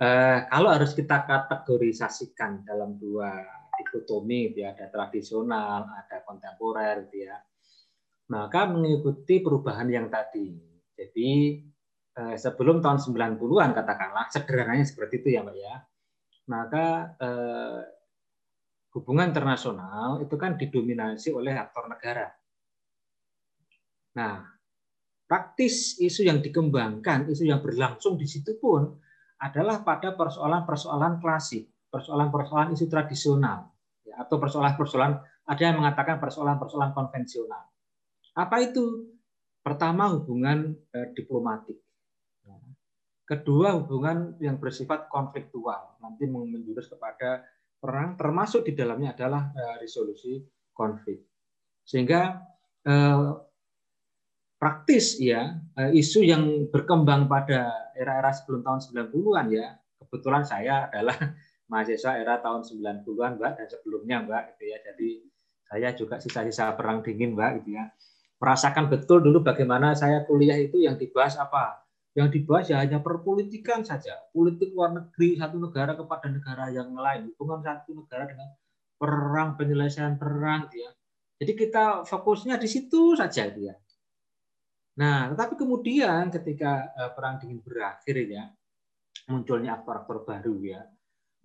uh, 0.00 0.38
kalau 0.48 0.68
harus 0.72 0.96
kita 0.96 1.28
kategorisasikan 1.28 2.64
dalam 2.64 2.96
dua 2.96 3.44
dikotomi, 3.76 4.52
gitu 4.52 4.64
ya, 4.64 4.72
ada 4.76 4.88
tradisional, 4.88 5.88
ada 5.92 6.24
kontemporer, 6.24 7.08
gitu 7.08 7.28
ya, 7.28 7.36
maka 8.32 8.64
mengikuti 8.68 9.44
perubahan 9.44 9.88
yang 9.92 10.08
tadi 10.08 10.71
jadi 11.02 11.30
eh, 12.18 12.36
sebelum 12.38 12.78
tahun 12.78 13.02
90-an 13.02 13.70
katakanlah 13.74 14.30
sederhananya 14.30 14.86
seperti 14.86 15.22
itu 15.24 15.28
ya 15.34 15.42
Mbak 15.42 15.56
ya. 15.58 15.74
Maka 16.50 16.86
eh, 17.18 17.80
hubungan 18.94 19.32
internasional 19.32 20.20
itu 20.20 20.36
kan 20.36 20.54
didominasi 20.54 21.32
oleh 21.32 21.56
aktor 21.56 21.88
negara. 21.88 22.28
Nah, 24.12 24.44
praktis 25.24 25.96
isu 25.96 26.28
yang 26.28 26.44
dikembangkan, 26.44 27.32
isu 27.32 27.48
yang 27.48 27.64
berlangsung 27.64 28.20
di 28.20 28.28
situ 28.28 28.60
pun 28.60 29.00
adalah 29.40 29.80
pada 29.80 30.12
persoalan-persoalan 30.12 31.18
klasik, 31.18 31.72
persoalan-persoalan 31.88 32.76
isu 32.76 32.86
tradisional, 32.86 33.72
ya, 34.04 34.20
atau 34.22 34.36
persoalan-persoalan 34.36 35.18
ada 35.48 35.62
yang 35.62 35.80
mengatakan 35.80 36.20
persoalan-persoalan 36.22 36.92
konvensional. 36.94 37.64
Apa 38.36 38.56
itu? 38.62 39.11
Pertama 39.62 40.10
hubungan 40.10 40.74
eh, 40.90 41.14
diplomatik. 41.14 41.78
Kedua 43.22 43.78
hubungan 43.78 44.36
yang 44.42 44.58
bersifat 44.58 45.06
konfliktual, 45.08 45.96
nanti 46.02 46.26
menjurus 46.26 46.90
kepada 46.90 47.46
perang, 47.78 48.18
termasuk 48.18 48.66
di 48.66 48.74
dalamnya 48.74 49.14
adalah 49.14 49.54
eh, 49.54 49.76
resolusi 49.78 50.42
konflik. 50.74 51.22
Sehingga 51.86 52.42
eh, 52.82 53.30
praktis 54.58 55.18
ya 55.18 55.58
eh, 55.78 55.90
isu 55.90 56.22
yang 56.22 56.70
berkembang 56.70 57.26
pada 57.26 57.90
era-era 57.98 58.30
sebelum 58.30 58.62
tahun 58.66 58.80
90-an 59.10 59.46
ya. 59.50 59.68
Kebetulan 60.02 60.44
saya 60.46 60.86
adalah 60.90 61.16
mahasiswa 61.70 62.18
era 62.18 62.38
tahun 62.42 62.62
90-an, 62.62 63.38
Mbak, 63.38 63.52
dan 63.58 63.66
sebelumnya, 63.70 64.16
Mbak, 64.26 64.42
gitu 64.54 64.64
ya. 64.66 64.78
Jadi 64.92 65.08
saya 65.66 65.88
juga 65.96 66.20
sisa-sisa 66.20 66.74
perang 66.76 67.00
dingin, 67.00 67.32
Mbak, 67.32 67.50
gitu 67.62 67.80
ya. 67.80 67.86
Merasakan 68.42 68.90
betul 68.90 69.22
dulu 69.22 69.46
bagaimana 69.46 69.94
saya 69.94 70.26
kuliah 70.26 70.58
itu 70.58 70.82
yang 70.82 70.98
dibahas 70.98 71.38
apa? 71.38 71.86
Yang 72.18 72.42
dibahas 72.42 72.66
ya 72.66 72.82
hanya 72.82 72.98
perpolitikan 72.98 73.86
saja, 73.86 74.18
politik 74.34 74.74
luar 74.74 74.90
negeri 74.98 75.38
satu 75.38 75.62
negara 75.62 75.94
kepada 75.94 76.26
negara 76.26 76.66
yang 76.74 76.90
lain, 76.90 77.30
hubungan 77.38 77.62
satu 77.62 77.94
negara 77.94 78.26
dengan 78.26 78.50
perang, 78.98 79.54
penyelesaian 79.54 80.18
perang, 80.18 80.66
ya. 80.74 80.90
Jadi 81.38 81.52
kita 81.54 82.02
fokusnya 82.02 82.58
di 82.58 82.66
situ 82.66 83.14
saja, 83.14 83.46
ya 83.46 83.74
Nah, 84.92 85.32
tetapi 85.32 85.56
kemudian 85.56 86.28
ketika 86.28 86.92
uh, 86.92 87.10
perang 87.16 87.40
dingin 87.40 87.64
berakhir 87.64 88.16
ya, 88.28 88.44
munculnya 89.30 89.80
aktor-aktor 89.80 90.28
baru 90.28 90.60
ya, 90.60 90.84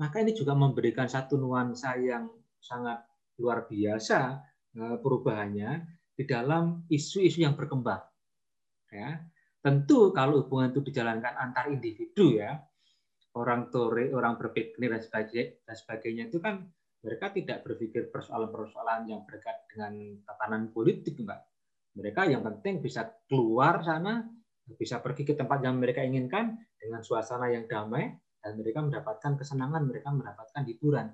maka 0.01 0.19
ini 0.19 0.35
juga 0.35 0.51
memberikan 0.51 1.07
satu 1.07 1.39
nuansa 1.39 1.95
yang 1.95 2.27
sangat 2.59 3.07
luar 3.39 3.63
biasa 3.69 4.43
uh, 4.75 4.97
perubahannya 4.99 5.96
di 6.17 6.25
dalam 6.25 6.89
isu-isu 6.89 7.45
yang 7.45 7.53
berkembang. 7.53 8.01
Ya, 8.89 9.21
tentu 9.61 10.09
kalau 10.09 10.41
hubungan 10.41 10.73
itu 10.73 10.81
dijalankan 10.89 11.37
antar 11.37 11.69
individu 11.69 12.41
ya, 12.41 12.57
orang 13.37 13.69
tore, 13.69 14.09
orang 14.09 14.41
berpikir 14.41 14.89
dan 14.89 15.03
sebagainya, 15.03 15.61
dan 15.61 15.75
sebagainya 15.77 16.23
itu 16.33 16.41
kan 16.41 16.65
mereka 17.05 17.29
tidak 17.29 17.61
berpikir 17.61 18.09
persoalan-persoalan 18.09 19.05
yang 19.05 19.21
berkait 19.29 19.69
dengan 19.69 20.17
tatanan 20.25 20.73
politik, 20.73 21.21
Mbak 21.21 21.39
mereka 21.97 22.29
yang 22.29 22.45
penting 22.45 22.77
bisa 22.79 23.09
keluar 23.25 23.81
sana, 23.81 24.21
bisa 24.77 25.01
pergi 25.01 25.25
ke 25.25 25.33
tempat 25.33 25.65
yang 25.65 25.81
mereka 25.81 26.05
inginkan 26.05 26.53
dengan 26.77 27.01
suasana 27.01 27.49
yang 27.49 27.65
damai 27.65 28.13
dan 28.37 28.53
mereka 28.53 28.85
mendapatkan 28.85 29.33
kesenangan, 29.33 29.89
mereka 29.89 30.13
mendapatkan 30.13 30.61
hiburan. 30.69 31.09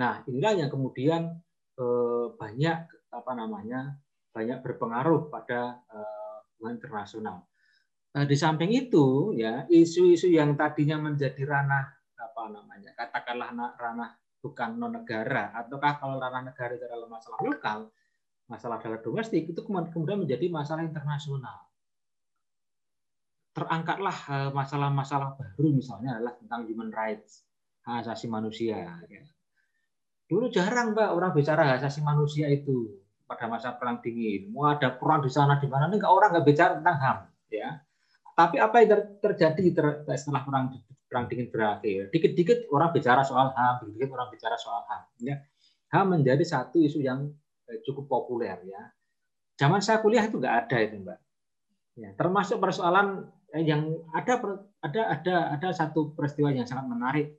Nah, 0.00 0.24
inilah 0.24 0.64
yang 0.64 0.70
kemudian 0.72 1.36
eh, 1.76 2.26
banyak 2.32 2.78
apa 3.12 3.32
namanya 3.36 4.00
banyak 4.38 4.62
berpengaruh 4.62 5.26
pada 5.34 5.82
eh, 5.90 6.36
hubungan 6.54 6.78
internasional. 6.78 7.42
Eh, 8.14 8.26
di 8.30 8.38
samping 8.38 8.70
itu, 8.70 9.34
ya 9.34 9.66
isu-isu 9.66 10.30
yang 10.30 10.54
tadinya 10.54 11.02
menjadi 11.02 11.42
ranah 11.42 11.98
apa 12.14 12.42
namanya 12.54 12.94
katakanlah 12.94 13.50
ranah 13.74 14.10
bukan 14.38 14.78
non 14.78 14.94
negara 14.94 15.50
ataukah 15.58 15.98
kalau 15.98 16.22
ranah 16.22 16.46
negara 16.46 16.78
itu 16.78 16.86
adalah 16.86 17.10
masalah 17.10 17.38
lokal 17.42 17.78
masalah 18.48 18.80
dalam 18.80 18.98
domestik 19.04 19.44
itu 19.44 19.60
kemudian 19.60 20.24
menjadi 20.24 20.48
masalah 20.48 20.82
internasional. 20.82 21.68
Terangkatlah 23.52 24.16
eh, 24.30 24.50
masalah-masalah 24.54 25.36
baru 25.36 25.68
misalnya 25.74 26.16
adalah 26.16 26.34
tentang 26.40 26.64
human 26.64 26.88
rights, 26.88 27.44
hak 27.84 28.06
asasi 28.06 28.30
manusia. 28.30 29.02
Ya. 29.04 29.22
Dulu 30.30 30.48
jarang 30.48 30.96
mbak 30.96 31.12
orang 31.12 31.34
bicara 31.36 31.76
hak 31.76 31.84
asasi 31.84 32.00
manusia 32.00 32.48
itu 32.48 33.02
pada 33.28 33.44
masa 33.46 33.76
perang 33.76 34.00
dingin. 34.00 34.48
Mau 34.48 34.72
ada 34.72 34.88
perang 34.96 35.20
di 35.20 35.28
sana 35.28 35.60
di 35.60 35.68
mana 35.68 35.92
nih 35.92 36.00
orang 36.00 36.32
nggak 36.32 36.46
bicara 36.48 36.72
tentang 36.80 36.96
HAM. 36.96 37.18
Ya. 37.52 37.68
Tapi 38.32 38.56
apa 38.56 38.76
yang 38.80 38.90
terjadi 39.20 39.60
setelah 40.16 40.42
perang 40.48 40.64
perang 41.04 41.24
dingin 41.28 41.52
berakhir? 41.52 42.08
Dikit-dikit 42.08 42.72
orang 42.72 42.96
bicara 42.96 43.20
soal 43.20 43.52
HAM, 43.52 43.84
dikit-dikit 43.84 44.10
orang 44.16 44.28
bicara 44.32 44.56
soal 44.56 44.80
HAM. 44.88 45.02
Ya. 45.20 45.36
HAM 45.92 46.16
menjadi 46.16 46.44
satu 46.48 46.80
isu 46.80 47.04
yang 47.04 47.28
Eh, 47.68 47.84
cukup 47.84 48.08
populer 48.08 48.56
ya. 48.64 48.82
Zaman 49.60 49.84
saya 49.84 50.00
kuliah 50.00 50.24
itu 50.24 50.40
nggak 50.40 50.56
ada 50.66 50.76
itu 50.80 50.96
mbak. 51.04 51.18
Ya, 52.00 52.10
termasuk 52.16 52.56
persoalan 52.56 53.28
eh, 53.52 53.64
yang 53.68 53.92
ada 54.16 54.40
ada 54.80 55.02
ada 55.12 55.34
ada 55.52 55.68
satu 55.76 56.16
peristiwa 56.16 56.48
yang 56.48 56.64
sangat 56.64 56.88
menarik 56.88 57.36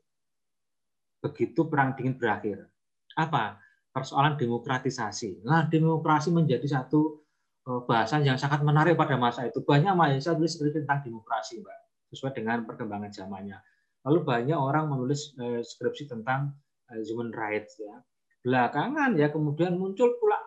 begitu 1.25 1.65
perang 1.65 1.97
dingin 1.97 2.15
berakhir. 2.21 2.69
Apa? 3.17 3.58
Persoalan 3.99 4.39
demokratisasi. 4.39 5.43
Nah, 5.43 5.67
demokrasi 5.67 6.31
menjadi 6.31 6.65
satu 6.65 7.19
eh, 7.67 7.81
bahasan 7.83 8.23
yang 8.23 8.39
sangat 8.39 8.63
menarik 8.63 8.95
pada 8.95 9.19
masa 9.19 9.45
itu. 9.45 9.59
Banyak 9.62 9.93
mahasiswa 9.93 10.35
tulis 10.39 10.55
skripsi 10.55 10.83
tentang 10.83 11.03
demokrasi, 11.03 11.59
Mbak, 11.59 11.79
sesuai 12.15 12.31
dengan 12.31 12.63
perkembangan 12.63 13.12
zamannya. 13.12 13.59
Lalu 14.07 14.19
banyak 14.23 14.55
orang 14.55 14.88
menulis 14.88 15.35
skripsi 15.38 16.07
tentang 16.07 16.55
human 16.89 17.29
rights 17.29 17.77
ya 17.77 18.01
belakangan 18.41 19.19
ya 19.19 19.29
kemudian 19.29 19.75
muncul 19.75 20.15
pula 20.17 20.39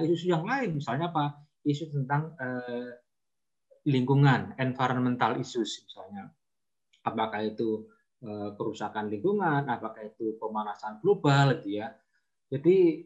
isu-isu 0.00 0.32
yang 0.32 0.46
lain 0.46 0.78
misalnya 0.78 1.12
apa 1.12 1.44
isu 1.66 1.92
tentang 1.92 2.32
lingkungan 3.84 4.56
environmental 4.56 5.36
issues 5.36 5.84
misalnya 5.84 6.30
apakah 7.04 7.44
itu 7.44 7.84
kerusakan 8.56 9.12
lingkungan 9.12 9.68
apakah 9.68 10.08
itu 10.08 10.40
pemanasan 10.40 11.02
global 11.04 11.60
gitu 11.60 11.84
ya 11.84 11.92
jadi 12.54 13.02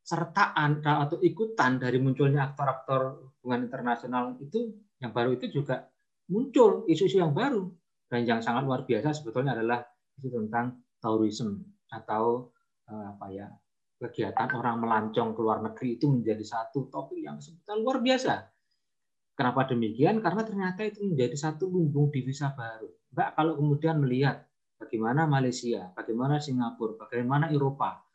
sertaan 0.00 0.80
atau 0.80 1.20
ikutan 1.20 1.76
dari 1.76 2.00
munculnya 2.00 2.48
aktor-aktor 2.48 3.28
hubungan 3.42 3.68
internasional 3.68 4.40
itu 4.40 4.72
yang 5.02 5.12
baru 5.12 5.36
itu 5.36 5.52
juga 5.52 5.84
muncul 6.32 6.88
isu-isu 6.88 7.20
yang 7.20 7.36
baru 7.36 7.68
dan 8.08 8.24
yang 8.24 8.40
sangat 8.40 8.64
luar 8.64 8.88
biasa 8.88 9.12
sebetulnya 9.12 9.52
adalah 9.52 9.84
isu 10.16 10.32
tentang 10.32 10.80
tourism 11.02 11.60
atau 11.92 12.48
apa 12.86 13.26
ya 13.34 13.50
kegiatan 13.98 14.48
orang 14.56 14.80
melancong 14.80 15.34
ke 15.34 15.40
luar 15.42 15.58
negeri 15.64 15.98
itu 16.00 16.06
menjadi 16.08 16.44
satu 16.44 16.88
topik 16.88 17.20
yang 17.20 17.42
sebetulnya 17.42 17.82
luar 17.82 17.98
biasa. 18.00 18.34
Kenapa 19.36 19.68
demikian? 19.68 20.24
Karena 20.24 20.48
ternyata 20.48 20.80
itu 20.84 21.04
menjadi 21.04 21.36
satu 21.36 21.68
lumbung 21.68 22.08
divisa 22.08 22.56
baru. 22.56 22.88
Mbak, 23.12 23.28
kalau 23.36 23.52
kemudian 23.60 24.00
melihat 24.00 24.48
bagaimana 24.80 25.28
Malaysia, 25.28 25.92
bagaimana 25.92 26.40
Singapura, 26.40 26.96
bagaimana 26.96 27.52
Eropa, 27.52 28.05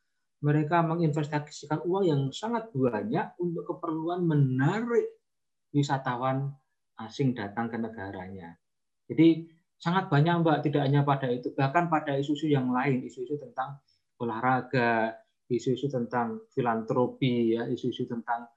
mereka 0.41 0.82
menginvestasikan 0.82 1.86
uang 1.86 2.04
yang 2.06 2.21
sangat 2.34 2.73
banyak 2.73 3.38
untuk 3.38 3.63
keperluan 3.69 4.25
menarik 4.25 5.21
wisatawan 5.69 6.49
asing 6.97 7.38
datang 7.38 7.69
ke 7.69 7.77
negaranya. 7.77 8.58
Jadi 9.06 9.45
sangat 9.77 10.10
banyak 10.10 10.41
Mbak, 10.41 10.58
tidak 10.65 10.82
hanya 10.86 11.01
pada 11.06 11.30
itu, 11.30 11.54
bahkan 11.54 11.89
pada 11.89 12.17
isu-isu 12.17 12.49
yang 12.49 12.69
lain, 12.73 13.06
isu-isu 13.06 13.38
tentang 13.38 13.82
olahraga, 14.21 15.21
isu-isu 15.51 15.91
tentang 15.91 16.47
filantropi 16.56 17.60
ya 17.60 17.67
isu-isu 17.67 18.08
tentang 18.08 18.47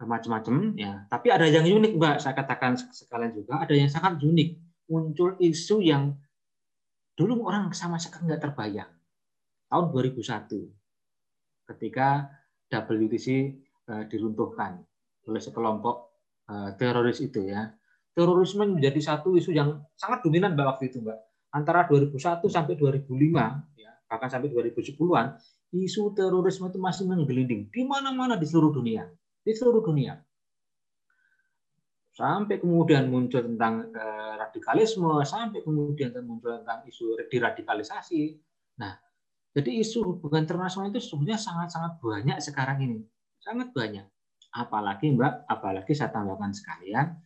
macam-macam 0.00 0.76
ya. 0.76 1.04
Tapi 1.08 1.28
ada 1.28 1.44
yang 1.48 1.64
unik 1.64 1.92
mbak 1.96 2.16
saya 2.24 2.32
katakan 2.36 2.76
sekalian 2.76 3.36
juga 3.36 3.60
ada 3.60 3.72
yang 3.72 3.88
sangat 3.88 4.20
unik. 4.20 4.50
Muncul 4.90 5.38
isu 5.38 5.80
yang 5.84 6.18
dulu 7.14 7.46
orang 7.46 7.70
sama 7.76 8.00
sekali 8.00 8.28
nggak 8.28 8.42
terbayang. 8.42 8.90
Tahun 9.70 9.84
2001 9.92 10.79
ketika 11.74 12.30
WTC 12.70 13.28
eh, 13.90 14.04
diruntuhkan 14.10 14.82
oleh 15.26 15.40
sekelompok 15.42 15.96
eh, 16.50 16.70
teroris 16.76 17.22
itu 17.22 17.46
ya 17.46 17.70
terorisme 18.10 18.66
menjadi 18.66 18.98
satu 18.98 19.38
isu 19.38 19.54
yang 19.54 19.80
sangat 19.94 20.26
dominan 20.26 20.58
mbak 20.58 20.76
waktu 20.76 20.90
itu 20.90 21.02
mbak 21.02 21.18
antara 21.54 21.86
2001 21.86 22.42
sampai 22.46 22.74
2005 22.74 23.10
ya 23.78 23.90
bahkan 24.10 24.28
sampai 24.30 24.50
2010-an 24.50 25.38
isu 25.70 26.10
terorisme 26.18 26.66
itu 26.66 26.78
masih 26.82 27.06
menggelinding 27.06 27.70
di 27.70 27.82
mana-mana 27.86 28.34
di 28.34 28.46
seluruh 28.46 28.74
dunia, 28.74 29.06
di 29.42 29.52
seluruh 29.54 29.82
dunia. 29.86 30.18
Sampai 32.10 32.58
kemudian 32.58 33.06
muncul 33.06 33.40
tentang 33.46 33.94
eh, 33.94 34.32
radikalisme, 34.34 35.22
sampai 35.22 35.62
kemudian 35.62 36.10
muncul 36.26 36.58
tentang 36.60 36.82
isu 36.90 37.22
diradikalisasi. 37.30 38.34
Nah, 38.82 38.98
jadi 39.50 39.70
isu 39.82 40.06
hubungan 40.06 40.46
internasional 40.46 40.94
itu 40.94 41.02
sebenarnya 41.02 41.42
sangat-sangat 41.42 41.98
banyak 41.98 42.38
sekarang 42.38 42.78
ini, 42.86 42.98
sangat 43.42 43.74
banyak. 43.74 44.06
Apalagi 44.54 45.10
Mbak, 45.14 45.50
apalagi 45.50 45.92
saya 45.94 46.14
tambahkan 46.14 46.54
sekalian, 46.54 47.18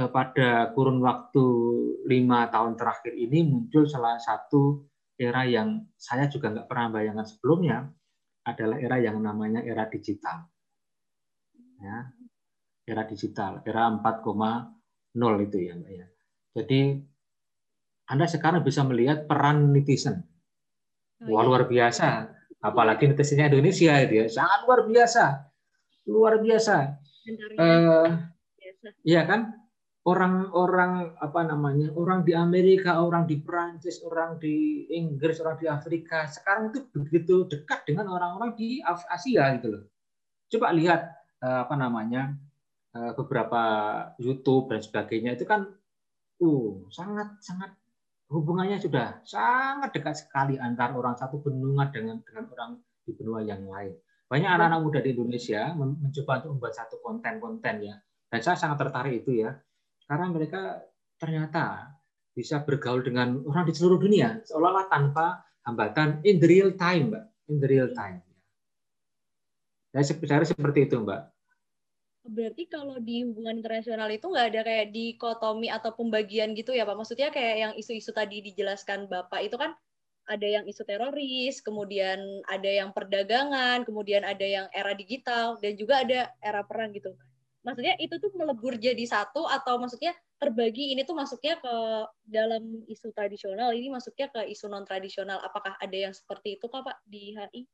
eh, 0.00 0.08
pada 0.08 0.72
kurun 0.72 1.04
waktu 1.04 1.44
lima 2.08 2.48
tahun 2.48 2.76
terakhir 2.80 3.12
ini 3.12 3.44
muncul 3.44 3.84
salah 3.84 4.16
satu 4.16 4.88
era 5.20 5.44
yang 5.44 5.84
saya 6.00 6.24
juga 6.32 6.54
nggak 6.56 6.68
pernah 6.70 6.88
bayangkan 6.88 7.26
sebelumnya 7.28 7.84
adalah 8.48 8.80
era 8.80 8.96
yang 8.96 9.20
namanya 9.20 9.60
era 9.60 9.84
digital. 9.88 10.48
Ya. 11.78 12.10
era 12.88 13.04
digital, 13.04 13.60
era 13.68 13.84
4,0 13.84 15.44
itu 15.44 15.56
ya 15.60 15.76
Mbak 15.76 15.92
ya. 15.92 16.06
Jadi 16.56 16.80
Anda 18.08 18.24
sekarang 18.24 18.64
bisa 18.64 18.80
melihat 18.88 19.28
peran 19.28 19.76
netizen. 19.76 20.24
Wah, 21.26 21.42
iya. 21.42 21.46
luar 21.48 21.62
biasa. 21.66 22.08
Apalagi 22.58 23.10
netizennya 23.10 23.50
Indonesia 23.50 23.94
itu 24.02 24.14
ya, 24.22 24.26
sangat 24.30 24.60
luar 24.66 24.80
biasa. 24.86 25.24
Luar 26.10 26.34
biasa. 26.42 26.76
Eh, 27.58 28.08
iya 29.06 29.22
kan? 29.26 29.54
Orang-orang 30.06 31.18
apa 31.20 31.40
namanya? 31.44 31.92
Orang 31.92 32.24
di 32.24 32.32
Amerika, 32.32 33.02
orang 33.02 33.28
di 33.28 33.38
Prancis, 33.38 34.00
orang 34.00 34.40
di 34.40 34.88
Inggris, 34.94 35.38
orang 35.44 35.60
di 35.60 35.66
Afrika 35.68 36.24
sekarang 36.26 36.72
itu 36.72 36.86
begitu 36.94 37.44
dekat 37.46 37.84
dengan 37.84 38.08
orang-orang 38.10 38.56
di 38.56 38.80
Asia 38.86 39.54
gitu 39.58 39.68
loh. 39.74 39.82
Coba 40.48 40.72
lihat 40.72 41.00
eh, 41.44 41.58
apa 41.66 41.74
namanya? 41.76 42.34
Eh, 42.98 43.12
beberapa 43.14 43.62
YouTube 44.16 44.72
dan 44.72 44.80
sebagainya 44.80 45.36
itu 45.36 45.44
kan 45.44 45.70
uh 46.40 46.70
sangat 46.88 47.36
sangat 47.44 47.76
hubungannya 48.28 48.76
sudah 48.76 49.24
sangat 49.24 49.90
dekat 49.96 50.14
sekali 50.24 50.60
antara 50.60 50.92
orang 50.92 51.16
satu 51.16 51.40
benua 51.40 51.88
dengan 51.88 52.20
dengan 52.24 52.44
orang 52.52 52.70
di 53.04 53.12
benua 53.16 53.40
yang 53.40 53.64
lain. 53.64 53.96
Banyak 54.28 54.50
anak-anak 54.60 54.80
muda 54.84 55.00
di 55.00 55.16
Indonesia 55.16 55.72
mencoba 55.72 56.44
untuk 56.44 56.50
membuat 56.60 56.74
satu 56.76 57.00
konten-konten 57.00 57.74
ya. 57.80 57.96
Dan 58.28 58.40
saya 58.44 58.60
sangat 58.60 58.84
tertarik 58.84 59.24
itu 59.24 59.40
ya. 59.40 59.56
Karena 60.04 60.28
mereka 60.28 60.84
ternyata 61.16 61.96
bisa 62.36 62.60
bergaul 62.60 63.00
dengan 63.00 63.40
orang 63.48 63.64
di 63.64 63.72
seluruh 63.72 63.96
dunia 63.96 64.44
seolah-olah 64.44 64.86
tanpa 64.92 65.48
hambatan 65.64 66.20
in 66.28 66.36
the 66.36 66.48
real 66.48 66.76
time, 66.76 67.08
Mbak. 67.08 67.24
In 67.48 67.56
the 67.56 67.68
real 67.68 67.88
time. 67.96 68.20
Saya 69.96 70.44
seperti 70.44 70.84
itu, 70.84 71.00
Mbak 71.00 71.37
berarti 72.28 72.68
kalau 72.68 73.00
di 73.00 73.24
hubungan 73.24 73.56
internasional 73.58 74.08
itu 74.12 74.28
nggak 74.28 74.46
ada 74.52 74.60
kayak 74.62 74.88
dikotomi 74.92 75.72
atau 75.72 75.96
pembagian 75.96 76.52
gitu 76.52 76.76
ya 76.76 76.84
Pak? 76.84 76.96
Maksudnya 76.96 77.32
kayak 77.32 77.56
yang 77.56 77.72
isu-isu 77.74 78.12
tadi 78.12 78.44
dijelaskan 78.44 79.08
Bapak 79.08 79.40
itu 79.42 79.56
kan 79.56 79.72
ada 80.28 80.44
yang 80.44 80.64
isu 80.68 80.84
teroris, 80.84 81.64
kemudian 81.64 82.20
ada 82.44 82.68
yang 82.68 82.92
perdagangan, 82.92 83.88
kemudian 83.88 84.28
ada 84.28 84.44
yang 84.44 84.66
era 84.76 84.92
digital, 84.92 85.56
dan 85.56 85.72
juga 85.80 86.04
ada 86.04 86.28
era 86.44 86.60
perang 86.68 86.92
gitu. 86.92 87.16
Maksudnya 87.64 87.96
itu 87.96 88.20
tuh 88.20 88.30
melebur 88.36 88.76
jadi 88.76 89.02
satu 89.08 89.48
atau 89.48 89.80
maksudnya 89.80 90.12
terbagi 90.36 90.92
ini 90.94 91.02
tuh 91.08 91.16
masuknya 91.16 91.56
ke 91.58 91.74
dalam 92.28 92.84
isu 92.86 93.08
tradisional, 93.16 93.72
ini 93.72 93.88
masuknya 93.88 94.28
ke 94.28 94.52
isu 94.52 94.68
non 94.68 94.84
tradisional. 94.84 95.40
Apakah 95.40 95.80
ada 95.80 95.96
yang 95.96 96.12
seperti 96.12 96.60
itu 96.60 96.68
Pak 96.68 96.84
di 97.08 97.32
HI? 97.32 97.64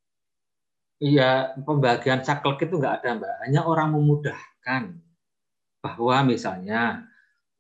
Iya, 1.05 1.53
pembagian 1.69 2.25
saklek 2.25 2.65
itu 2.65 2.81
nggak 2.81 3.05
ada, 3.05 3.09
Mbak. 3.21 3.35
Hanya 3.45 3.61
orang 3.69 3.93
memudahkan 3.93 4.97
bahwa 5.85 6.17
misalnya, 6.25 7.05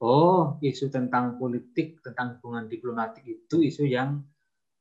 oh 0.00 0.56
isu 0.64 0.88
tentang 0.88 1.36
politik, 1.36 2.00
tentang 2.00 2.40
hubungan 2.40 2.64
diplomatik 2.72 3.20
itu 3.28 3.60
isu 3.60 3.84
yang 3.84 4.24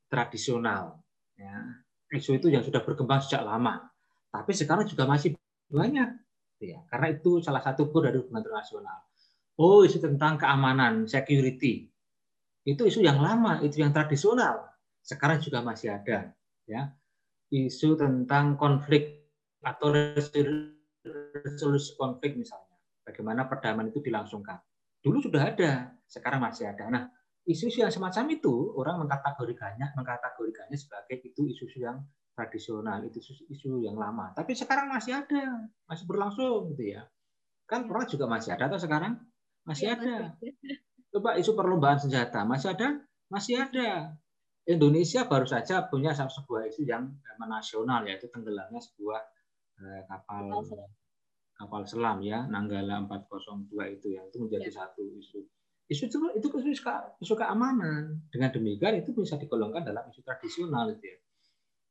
tradisional. 0.08 0.96
Ya. 1.36 1.84
Isu 2.08 2.40
itu 2.40 2.48
yang 2.48 2.64
sudah 2.64 2.80
berkembang 2.80 3.20
sejak 3.20 3.44
lama. 3.44 3.84
Tapi 4.32 4.56
sekarang 4.56 4.88
juga 4.88 5.04
masih 5.04 5.36
banyak. 5.68 6.16
Ya. 6.64 6.80
Karena 6.88 7.12
itu 7.12 7.44
salah 7.44 7.60
satu 7.60 7.92
core 7.92 8.08
dari 8.08 8.16
hubungan 8.16 8.48
internasional. 8.48 9.04
Oh, 9.60 9.84
isu 9.84 10.00
tentang 10.00 10.40
keamanan, 10.40 11.04
security. 11.04 11.92
Itu 12.64 12.88
isu 12.88 13.04
yang 13.04 13.20
lama, 13.20 13.60
itu 13.60 13.84
yang 13.84 13.92
tradisional. 13.92 14.72
Sekarang 15.04 15.36
juga 15.44 15.60
masih 15.60 16.00
ada. 16.00 16.32
Ya 16.64 16.96
isu 17.54 17.94
tentang 17.94 18.58
konflik 18.58 19.30
atau 19.62 19.94
resolusi 21.46 21.94
konflik 21.94 22.34
misalnya. 22.34 22.74
Bagaimana 23.06 23.46
perdamaian 23.46 23.94
itu 23.94 24.02
dilangsungkan. 24.02 24.58
Dulu 24.98 25.22
sudah 25.22 25.54
ada, 25.54 25.94
sekarang 26.08 26.42
masih 26.42 26.66
ada. 26.66 26.90
Nah, 26.90 27.04
isu-isu 27.46 27.84
yang 27.84 27.92
semacam 27.92 28.24
itu 28.32 28.74
orang 28.74 29.04
mengkategorikannya 29.04 29.94
mengkategorikannya 29.94 30.74
sebagai 30.74 31.22
itu 31.22 31.46
isu-isu 31.46 31.84
yang 31.84 32.02
tradisional, 32.34 32.98
itu 33.06 33.22
isu 33.52 33.84
yang 33.84 33.94
lama. 33.94 34.34
Tapi 34.34 34.56
sekarang 34.56 34.90
masih 34.90 35.14
ada, 35.14 35.68
masih 35.86 36.04
berlangsung 36.08 36.74
gitu 36.74 36.98
ya. 36.98 37.06
Kan 37.68 37.86
perang 37.86 38.08
juga 38.10 38.26
masih 38.26 38.56
ada 38.56 38.72
atau 38.72 38.80
sekarang? 38.80 39.20
Masih 39.64 39.92
iya, 39.92 39.96
ada. 39.96 40.16
Coba 41.14 41.38
isu 41.38 41.54
perlombaan 41.54 42.00
senjata, 42.00 42.42
masih 42.42 42.74
ada? 42.74 42.98
Masih 43.30 43.60
ada. 43.60 44.18
Indonesia 44.64 45.28
baru 45.28 45.44
saja 45.44 45.84
punya 45.92 46.16
sebuah 46.16 46.72
isu 46.72 46.88
yang 46.88 47.12
nasional 47.44 48.00
yaitu 48.08 48.32
tenggelamnya 48.32 48.80
sebuah 48.80 49.20
eh, 49.80 50.02
kapal 50.08 50.64
kapal 51.54 51.82
selam 51.86 52.18
ya 52.24 52.48
Nanggala 52.48 53.04
402 53.06 53.70
itu 54.00 54.06
yang 54.16 54.24
itu 54.32 54.38
menjadi 54.40 54.68
ya. 54.72 54.74
satu 54.84 55.04
isu. 55.04 55.40
Isu 55.84 56.08
itu 56.08 56.16
itu 56.40 56.46
isu, 56.48 56.72
isu 57.20 57.34
keamanan. 57.36 58.24
Dengan 58.32 58.50
demikian 58.50 59.04
itu 59.04 59.12
bisa 59.12 59.36
digolongkan 59.36 59.84
dalam 59.84 60.08
isu 60.08 60.24
tradisional 60.24 60.88
itu 60.90 61.12
ya. 61.12 61.18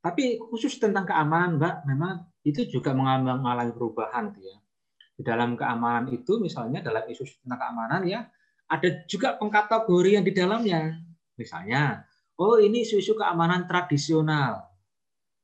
Tapi 0.04 0.36
khusus 0.36 0.76
tentang 0.84 1.08
keamanan, 1.08 1.62
Mbak, 1.62 1.76
memang 1.88 2.28
itu 2.44 2.68
juga 2.68 2.92
mengalami 2.92 3.72
perubahan 3.72 4.36
gitu 4.36 4.50
ya. 4.52 4.58
Di 5.14 5.22
dalam 5.24 5.54
keamanan 5.56 6.10
itu 6.12 6.42
misalnya 6.42 6.82
dalam 6.82 7.06
isu 7.06 7.24
tentang 7.46 7.60
keamanan 7.62 8.02
ya 8.10 8.26
ada 8.68 8.90
juga 9.06 9.38
pengkategori 9.38 10.10
yang 10.10 10.26
di 10.26 10.34
dalamnya. 10.34 10.98
Misalnya 11.38 12.04
Oh, 12.44 12.60
ini 12.60 12.84
isu-isu 12.84 13.16
keamanan 13.16 13.64
tradisional. 13.72 14.68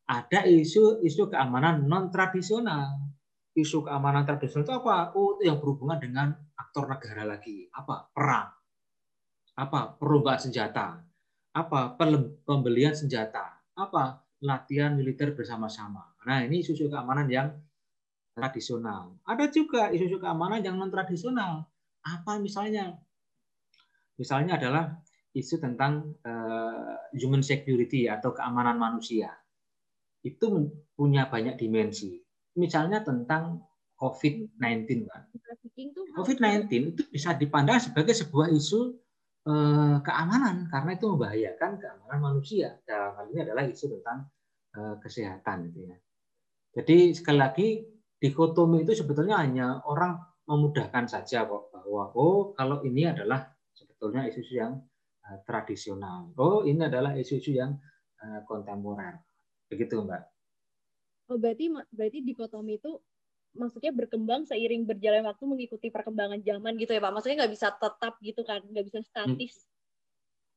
Ada 0.04 0.44
isu 0.44 1.00
isu 1.00 1.32
keamanan 1.32 1.88
non 1.88 2.12
tradisional. 2.12 3.16
Isu 3.56 3.88
keamanan 3.88 4.28
tradisional 4.28 4.68
itu 4.68 4.76
apa? 4.76 5.16
Oh, 5.16 5.40
itu 5.40 5.48
yang 5.48 5.64
berhubungan 5.64 5.96
dengan 5.96 6.36
aktor 6.60 6.92
negara 6.92 7.24
lagi. 7.24 7.72
Apa? 7.72 8.12
Perang. 8.12 8.52
Apa? 9.56 9.96
Perlombaan 9.96 10.44
senjata. 10.44 11.00
Apa? 11.56 11.96
Pembelian 12.44 12.92
senjata. 12.92 13.64
Apa? 13.80 14.20
Latihan 14.44 14.92
militer 15.00 15.32
bersama-sama. 15.32 16.04
Nah, 16.28 16.44
ini 16.44 16.60
isu-isu 16.60 16.92
keamanan 16.92 17.32
yang 17.32 17.48
tradisional. 18.36 19.16
Ada 19.24 19.48
juga 19.48 19.88
isu-isu 19.96 20.20
keamanan 20.20 20.60
yang 20.60 20.76
non 20.76 20.92
tradisional. 20.92 21.64
Apa 22.04 22.44
misalnya? 22.44 23.00
Misalnya 24.20 24.60
adalah 24.60 25.00
isu 25.34 25.62
tentang 25.62 26.18
uh, 26.26 26.98
human 27.14 27.46
security 27.46 28.10
atau 28.10 28.34
keamanan 28.34 28.82
manusia. 28.82 29.30
Itu 30.26 30.74
punya 30.98 31.30
banyak 31.30 31.56
dimensi. 31.62 32.18
Misalnya 32.58 33.06
tentang 33.06 33.62
COVID-19 34.00 35.06
COVID-19 36.16 36.72
itu 36.96 37.02
bisa 37.12 37.36
dipandang 37.36 37.80
sebagai 37.80 38.16
sebuah 38.16 38.52
isu 38.52 38.96
uh, 39.48 39.98
keamanan 40.04 40.68
karena 40.68 40.92
itu 40.96 41.06
membahayakan 41.08 41.72
keamanan 41.80 42.20
manusia. 42.20 42.80
Dalam 42.84 43.16
hal 43.16 43.26
ini 43.32 43.40
adalah 43.46 43.64
isu 43.68 43.86
tentang 44.00 44.28
uh, 44.76 44.96
kesehatan 45.00 45.72
gitu 45.72 45.80
ya. 45.88 45.98
Jadi 46.80 47.16
sekali 47.16 47.40
lagi 47.40 47.68
dikotomi 48.20 48.84
itu 48.84 48.98
sebetulnya 48.98 49.40
hanya 49.40 49.80
orang 49.88 50.20
memudahkan 50.50 51.08
saja 51.08 51.46
kok 51.48 51.72
bahwa 51.72 52.12
oh 52.18 52.52
kalau 52.58 52.82
ini 52.84 53.08
adalah 53.08 53.48
sebetulnya 53.72 54.28
isu-isu 54.28 54.60
yang 54.60 54.74
Eh, 54.74 54.89
tradisional. 55.46 56.34
Oh, 56.40 56.66
ini 56.66 56.86
adalah 56.86 57.14
isu-isu 57.14 57.54
yang 57.54 57.78
uh, 58.24 58.42
kontemporer. 58.50 59.22
Begitu, 59.70 60.02
Mbak. 60.02 60.24
Oh, 61.30 61.38
berarti 61.38 61.70
berarti 61.94 62.20
dikotomi 62.26 62.82
itu 62.82 62.98
maksudnya 63.54 63.94
berkembang 63.94 64.46
seiring 64.50 64.86
berjalan 64.86 65.26
waktu 65.26 65.44
mengikuti 65.46 65.88
perkembangan 65.94 66.42
zaman 66.42 66.74
gitu 66.82 66.98
ya, 66.98 67.02
Pak. 67.02 67.12
Maksudnya 67.14 67.46
nggak 67.46 67.54
bisa 67.54 67.68
tetap 67.70 68.14
gitu 68.22 68.42
kan, 68.42 68.62
nggak 68.66 68.86
bisa 68.90 69.00
statis. 69.06 69.70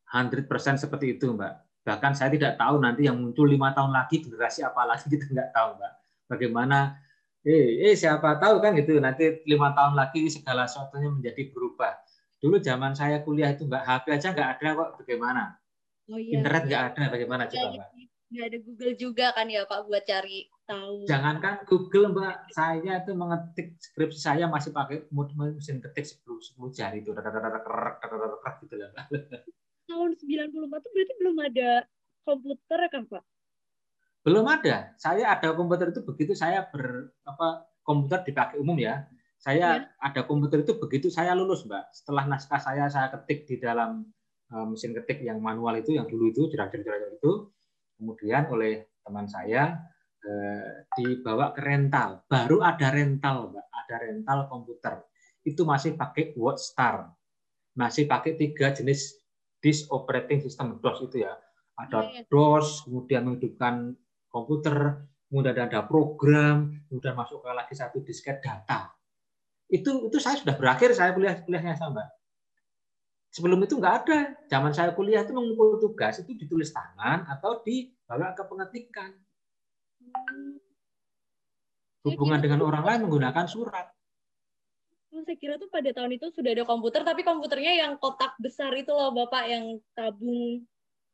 100% 0.09 0.49
seperti 0.81 1.17
itu, 1.17 1.33
Mbak. 1.33 1.55
Bahkan 1.83 2.13
saya 2.15 2.31
tidak 2.33 2.57
tahu 2.57 2.79
nanti 2.79 3.09
yang 3.09 3.19
muncul 3.19 3.45
lima 3.49 3.75
tahun 3.75 3.93
lagi 3.93 4.23
generasi 4.23 4.63
apa 4.63 4.87
lagi 4.87 5.09
kita 5.09 5.29
nggak 5.29 5.51
tahu, 5.53 5.69
Mbak. 5.77 5.93
Bagaimana 6.33 6.79
eh, 7.43 7.91
eh 7.91 7.95
siapa 7.99 8.39
tahu 8.39 8.63
kan 8.63 8.73
gitu 8.79 8.97
nanti 9.03 9.43
lima 9.45 9.75
tahun 9.75 9.99
lagi 9.99 10.31
segala 10.31 10.71
sesuatunya 10.71 11.11
menjadi 11.11 11.51
berubah 11.51 11.99
Dulu 12.43 12.59
zaman 12.59 12.91
saya 12.99 13.23
kuliah 13.23 13.55
itu 13.55 13.71
Mbak, 13.71 13.83
HP 13.87 14.05
aja 14.19 14.29
nggak 14.35 14.51
ada 14.59 14.69
kok 14.75 14.91
bagaimana? 14.99 15.55
Oh, 16.11 16.19
iya, 16.19 16.43
Internet 16.43 16.63
nggak 16.67 16.83
ada 16.91 17.03
bagaimana 17.07 17.43
coba 17.47 17.67
Mbak? 17.71 17.89
Nggak 18.35 18.47
ada 18.51 18.59
Google 18.67 18.95
juga 18.99 19.27
kan 19.31 19.47
ya 19.47 19.63
Pak 19.63 19.81
buat 19.87 20.03
cari 20.03 20.51
tahu. 20.67 21.07
Jangankan 21.07 21.63
Google 21.71 22.11
Mbak, 22.11 22.51
saya 22.51 22.99
itu 22.99 23.13
mengetik 23.15 23.79
skripsi 23.79 24.19
saya 24.19 24.51
masih 24.51 24.75
pakai 24.75 25.07
mesin 25.15 25.79
ketik 25.79 26.03
10, 26.03 26.59
10 26.59 26.75
jari 26.75 27.07
itu. 27.07 27.15
gitu 27.15 28.75
lah. 28.75 28.91
Tahun 29.87 30.11
94 30.19 30.51
itu 30.51 30.89
berarti 30.91 31.15
belum 31.23 31.37
ada 31.47 31.71
komputer 32.27 32.81
kan 32.91 33.03
Pak? 33.07 33.23
Belum 34.27 34.47
ada. 34.51 34.99
Saya 34.99 35.31
ada 35.31 35.55
komputer 35.55 35.95
itu 35.95 36.03
begitu 36.03 36.35
saya 36.35 36.67
ber 36.67 37.15
apa 37.23 37.71
komputer 37.87 38.27
dipakai 38.27 38.59
umum 38.59 38.75
ya 38.83 39.07
saya 39.43 39.83
ya. 39.83 39.91
ada 39.99 40.23
komputer 40.23 40.63
itu 40.63 40.79
begitu 40.79 41.11
saya 41.11 41.35
lulus, 41.35 41.67
Mbak. 41.67 41.91
Setelah 41.91 42.31
naskah 42.31 42.63
saya 42.63 42.87
saya 42.87 43.11
ketik 43.11 43.51
di 43.51 43.59
dalam 43.59 44.07
uh, 44.55 44.67
mesin 44.71 44.95
ketik 44.95 45.19
yang 45.27 45.43
manual 45.43 45.75
itu, 45.75 45.99
yang 45.99 46.07
dulu 46.07 46.31
itu 46.31 46.47
jerak-jerak 46.47 47.19
itu, 47.19 47.51
kemudian 47.99 48.47
oleh 48.55 48.87
teman 49.03 49.27
saya 49.27 49.83
eh, 50.23 50.87
dibawa 50.95 51.51
ke 51.51 51.59
rental. 51.59 52.23
Baru 52.31 52.63
ada 52.63 52.95
rental, 52.95 53.51
Mbak. 53.51 53.67
Ada 53.67 53.97
rental 54.07 54.39
komputer. 54.47 54.95
Itu 55.43 55.67
masih 55.67 55.99
pakai 55.99 56.39
WordStar. 56.39 57.11
Masih 57.75 58.07
pakai 58.07 58.39
tiga 58.39 58.71
jenis 58.71 59.19
disk 59.59 59.91
operating 59.91 60.39
system 60.39 60.79
DOS 60.79 61.11
itu 61.11 61.27
ya. 61.27 61.35
Ada 61.75 61.99
iya, 62.07 62.23
iya. 62.23 62.31
DOS, 62.31 62.87
kemudian 62.87 63.27
menghidupkan 63.27 63.99
komputer, 64.31 65.03
kemudian 65.27 65.59
ada 65.59 65.83
program, 65.83 66.79
kemudian 66.87 67.19
masuk 67.19 67.43
ke 67.43 67.51
lagi 67.51 67.75
satu 67.75 68.07
disket 68.07 68.39
data. 68.39 69.02
Itu 69.73 70.13
itu 70.13 70.19
saya 70.21 70.37
sudah 70.37 70.53
berakhir 70.53 70.93
saya 70.93 71.17
kuliah 71.17 71.41
kuliahnya 71.41 71.81
sama. 71.81 72.05
Sebelum 73.33 73.65
itu 73.65 73.81
nggak 73.81 73.95
ada. 74.05 74.37
Zaman 74.53 74.77
saya 74.77 74.93
kuliah 74.93 75.25
itu 75.25 75.33
mengumpul 75.33 75.81
tugas 75.81 76.21
itu 76.21 76.37
ditulis 76.37 76.69
tangan 76.69 77.25
atau 77.25 77.65
dibawa 77.65 78.37
ke 78.37 78.45
pengetikan. 78.45 79.17
Hubungan 82.05 82.45
dengan 82.45 82.61
orang 82.69 82.85
lain 82.85 83.01
menggunakan 83.09 83.49
surat. 83.49 83.89
Oh, 85.13 85.25
saya 85.25 85.37
kira 85.41 85.57
tuh 85.57 85.69
pada 85.73 85.89
tahun 85.93 86.17
itu 86.17 86.29
sudah 86.33 86.57
ada 86.57 86.65
komputer, 86.65 87.05
tapi 87.05 87.21
komputernya 87.21 87.73
yang 87.85 88.01
kotak 88.01 88.33
besar 88.41 88.73
itu 88.73 88.93
loh, 88.97 89.13
Bapak, 89.13 89.45
yang 89.45 89.77
tabung, 89.93 90.65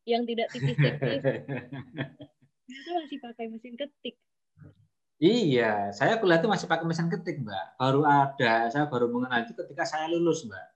yang 0.06 0.22
tidak 0.22 0.54
tipis-tipis. 0.54 1.22
itu 2.70 2.90
masih 2.94 3.18
pakai 3.18 3.50
mesin 3.50 3.74
ketik. 3.74 4.14
Iya, 5.18 5.90
saya 5.90 6.22
kuliah 6.22 6.38
itu 6.38 6.46
masih 6.46 6.70
pakai 6.70 6.86
mesin 6.86 7.10
ketik, 7.10 7.42
Mbak. 7.42 7.64
Baru 7.74 8.06
ada, 8.06 8.70
saya 8.70 8.86
baru 8.86 9.10
mengenal 9.10 9.42
itu 9.42 9.50
ketika 9.50 9.82
saya 9.82 10.06
lulus, 10.06 10.46
Mbak. 10.46 10.66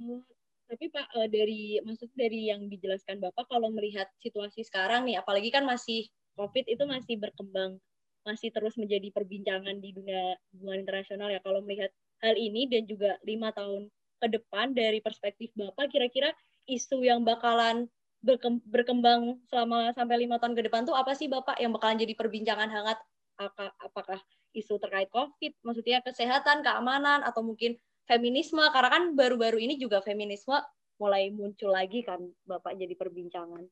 Hmm, 0.00 0.24
tapi 0.64 0.88
Pak, 0.88 1.06
eh, 1.20 1.28
dari 1.28 1.62
maksud 1.84 2.08
dari 2.16 2.48
yang 2.48 2.64
dijelaskan 2.72 3.20
Bapak, 3.20 3.44
kalau 3.52 3.68
melihat 3.68 4.08
situasi 4.24 4.64
sekarang 4.64 5.04
nih, 5.04 5.20
apalagi 5.20 5.52
kan 5.52 5.68
masih 5.68 6.08
COVID 6.40 6.64
itu 6.64 6.80
masih 6.88 7.20
berkembang, 7.20 7.76
masih 8.24 8.48
terus 8.56 8.80
menjadi 8.80 9.12
perbincangan 9.12 9.76
di 9.84 9.92
dunia 9.92 10.40
hubungan 10.56 10.80
internasional 10.80 11.28
ya. 11.28 11.44
Kalau 11.44 11.60
melihat 11.60 11.92
hal 12.24 12.40
ini 12.40 12.72
dan 12.72 12.88
juga 12.88 13.20
lima 13.28 13.52
tahun 13.52 13.92
ke 14.24 14.26
depan 14.32 14.72
dari 14.72 15.04
perspektif 15.04 15.52
Bapak, 15.52 15.92
kira-kira 15.92 16.32
isu 16.64 17.04
yang 17.04 17.20
bakalan 17.20 17.84
berkembang 18.68 19.40
selama 19.48 19.96
sampai 19.96 20.28
lima 20.28 20.36
tahun 20.36 20.52
ke 20.52 20.68
depan 20.68 20.84
tuh 20.84 20.92
apa 20.92 21.16
sih 21.16 21.26
Bapak 21.26 21.56
yang 21.56 21.72
bakalan 21.72 21.96
jadi 21.96 22.12
perbincangan 22.12 22.68
hangat? 22.68 22.98
Apakah 23.80 24.20
isu 24.52 24.76
terkait 24.76 25.08
COVID, 25.08 25.64
maksudnya 25.64 26.04
kesehatan, 26.04 26.60
keamanan, 26.60 27.24
atau 27.24 27.40
mungkin 27.40 27.80
feminisme? 28.04 28.60
Karena 28.60 28.92
kan 28.92 29.16
baru-baru 29.16 29.56
ini 29.56 29.80
juga 29.80 30.04
feminisme 30.04 30.52
mulai 31.00 31.32
muncul 31.32 31.72
lagi 31.72 32.04
kan 32.04 32.20
Bapak 32.44 32.76
jadi 32.76 32.92
perbincangan. 32.92 33.64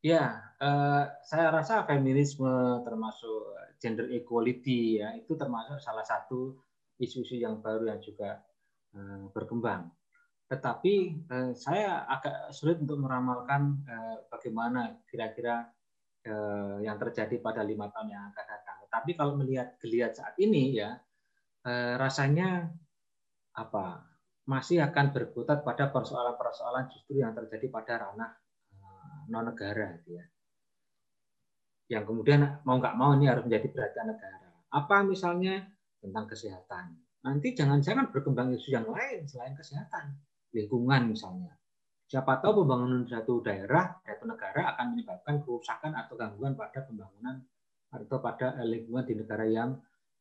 Ya, 0.00 0.40
eh, 0.56 1.04
saya 1.28 1.52
rasa 1.52 1.84
feminisme 1.84 2.80
termasuk 2.80 3.52
gender 3.76 4.08
equality 4.08 5.04
ya 5.04 5.12
itu 5.12 5.36
termasuk 5.36 5.76
salah 5.84 6.04
satu 6.06 6.56
isu-isu 6.96 7.36
yang 7.36 7.60
baru 7.60 7.92
yang 7.92 8.00
juga 8.00 8.40
eh, 8.96 9.24
berkembang. 9.36 9.92
Tetapi 10.46 10.94
eh, 11.26 11.52
saya 11.58 12.06
agak 12.06 12.54
sulit 12.54 12.78
untuk 12.78 13.02
meramalkan 13.02 13.82
eh, 13.82 14.16
bagaimana 14.30 15.02
kira-kira 15.10 15.66
eh, 16.22 16.86
yang 16.86 16.94
terjadi 17.02 17.42
pada 17.42 17.66
lima 17.66 17.90
tahun 17.90 18.14
yang 18.14 18.24
akan 18.30 18.44
datang. 18.46 18.78
Tapi 18.86 19.10
kalau 19.18 19.34
melihat 19.34 19.74
geliat 19.82 20.14
saat 20.14 20.38
ini 20.38 20.78
ya 20.78 20.94
eh, 21.66 21.94
rasanya 21.98 22.70
apa 23.58 24.06
masih 24.46 24.78
akan 24.86 25.10
berkutat 25.10 25.66
pada 25.66 25.90
persoalan-persoalan 25.90 26.94
justru 26.94 27.18
yang 27.18 27.34
terjadi 27.34 27.66
pada 27.66 28.06
ranah 28.06 28.30
eh, 28.70 29.18
non 29.26 29.50
negara 29.50 29.98
gitu 29.98 30.14
ya. 30.14 30.26
Yang 31.90 32.04
kemudian 32.06 32.62
mau 32.62 32.78
nggak 32.78 32.94
mau 32.94 33.18
ini 33.18 33.26
harus 33.26 33.42
menjadi 33.50 33.66
perhatian 33.74 34.14
negara. 34.14 34.46
Apa 34.70 35.02
misalnya 35.02 35.66
tentang 35.98 36.30
kesehatan. 36.30 37.02
Nanti 37.26 37.50
jangan-jangan 37.58 38.14
berkembang 38.14 38.54
isu 38.54 38.70
yang 38.70 38.86
lain 38.86 39.26
selain 39.26 39.58
kesehatan 39.58 40.14
lingkungan 40.56 41.12
misalnya. 41.12 41.52
Siapa 42.06 42.40
tahu 42.40 42.64
pembangunan 42.64 43.04
satu 43.04 43.44
daerah 43.44 44.00
atau 44.00 44.24
negara 44.24 44.72
akan 44.72 44.96
menyebabkan 44.96 45.42
kerusakan 45.44 45.92
atau 45.92 46.14
gangguan 46.16 46.56
pada 46.56 46.86
pembangunan 46.86 47.42
atau 47.92 48.18
pada 48.22 48.56
lingkungan 48.64 49.04
di 49.04 49.14
negara 49.18 49.44
yang 49.44 49.74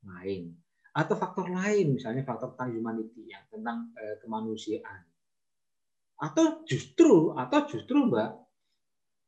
lain. 0.04 0.52
Atau 0.95 1.13
faktor 1.13 1.48
lain, 1.54 1.93
misalnya 1.93 2.26
faktor 2.26 2.58
tentang 2.58 2.74
humanity 2.74 3.30
yang 3.30 3.45
tentang 3.54 3.93
eh, 4.02 4.17
kemanusiaan. 4.17 5.02
Atau 6.17 6.65
justru, 6.65 7.36
atau 7.36 7.60
justru 7.69 8.08
mbak, 8.08 8.30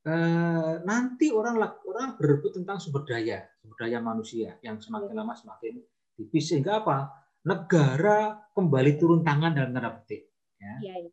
eh, 0.07 0.75
nanti 0.81 1.29
orang 1.29 1.61
orang 1.61 2.17
berebut 2.17 2.57
tentang 2.57 2.81
sumber 2.81 3.05
daya, 3.05 3.45
sumber 3.61 3.77
daya 3.85 4.01
manusia 4.01 4.57
yang 4.65 4.81
semakin 4.81 5.13
lama 5.13 5.37
semakin 5.37 5.77
tipis 6.17 6.49
sehingga 6.49 6.81
apa? 6.81 7.11
Negara 7.45 8.49
kembali 8.49 8.91
turun 8.97 9.21
tangan 9.21 9.53
dalam 9.53 9.71
tanda 9.77 9.93
petik 9.93 10.26
Ya. 10.57 10.75
Ya, 10.81 10.95
ya. 11.05 11.11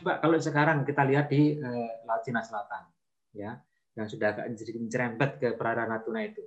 Coba 0.00 0.22
kalau 0.22 0.38
sekarang 0.38 0.86
kita 0.86 1.02
lihat 1.02 1.26
di 1.28 1.58
uh, 1.58 1.90
Laut 2.06 2.22
Cina 2.22 2.40
Selatan, 2.40 2.86
ya, 3.34 3.58
yang 3.98 4.06
sudah 4.06 4.32
agak 4.32 4.46
mencerempet 4.54 5.30
ke 5.42 5.48
perairan 5.58 5.90
Natuna 5.90 6.22
itu, 6.22 6.46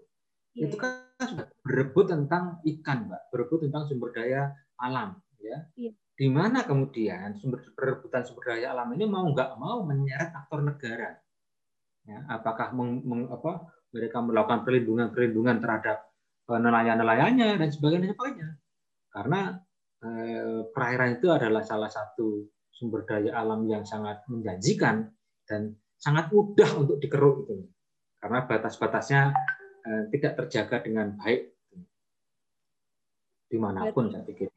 ya. 0.56 0.63
itu 0.72 0.76
kan 0.80 1.12
sudah 1.19 1.52
berebut 1.60 2.08
tentang 2.08 2.63
ikan, 2.63 3.12
mbak, 3.12 3.22
berebut 3.36 3.67
tentang 3.67 3.84
sumber 3.91 4.15
daya 4.15 4.56
alam, 4.80 5.19
ya. 5.43 5.67
ya. 5.76 5.91
Di 6.15 6.28
mana 6.32 6.63
kemudian 6.63 7.36
sumber 7.36 7.67
perebutan 7.76 8.24
sumber 8.24 8.56
daya 8.56 8.72
alam 8.72 8.96
ini 8.96 9.04
mau 9.12 9.28
nggak 9.28 9.60
mau 9.60 9.84
menyeret 9.84 10.32
aktor 10.32 10.63
negara, 10.63 11.19
ya, 12.08 12.24
apakah 12.32 12.72
meng, 12.72 13.04
meng, 13.04 13.28
apa, 13.28 13.67
mereka 13.91 14.24
melakukan 14.24 14.63
perlindungan 14.63 15.12
perlindungan 15.12 15.60
terhadap 15.60 16.08
eh, 16.48 16.60
nelayan-nelayannya 16.63 17.60
dan 17.60 17.69
sebagainya 17.76 18.15
sebagainya, 18.15 18.56
karena 19.12 19.39
Eh, 19.52 19.72
perairan 20.75 21.17
itu 21.17 21.31
adalah 21.31 21.63
salah 21.63 21.87
satu 21.87 22.43
sumber 22.73 23.07
daya 23.07 23.31
alam 23.37 23.63
yang 23.69 23.87
sangat 23.87 24.19
menjanjikan 24.27 25.07
dan 25.47 25.77
sangat 25.95 26.27
mudah 26.35 26.67
untuk 26.75 26.99
dikeruk 26.99 27.47
itu 27.47 27.63
karena 28.19 28.43
batas-batasnya 28.47 29.31
eh, 29.87 30.03
tidak 30.11 30.43
terjaga 30.43 30.83
dengan 30.83 31.15
baik 31.15 31.53
di 33.47 33.57
mana 33.61 33.93
pun 33.93 34.09
saya 34.09 34.25
pikir. 34.25 34.49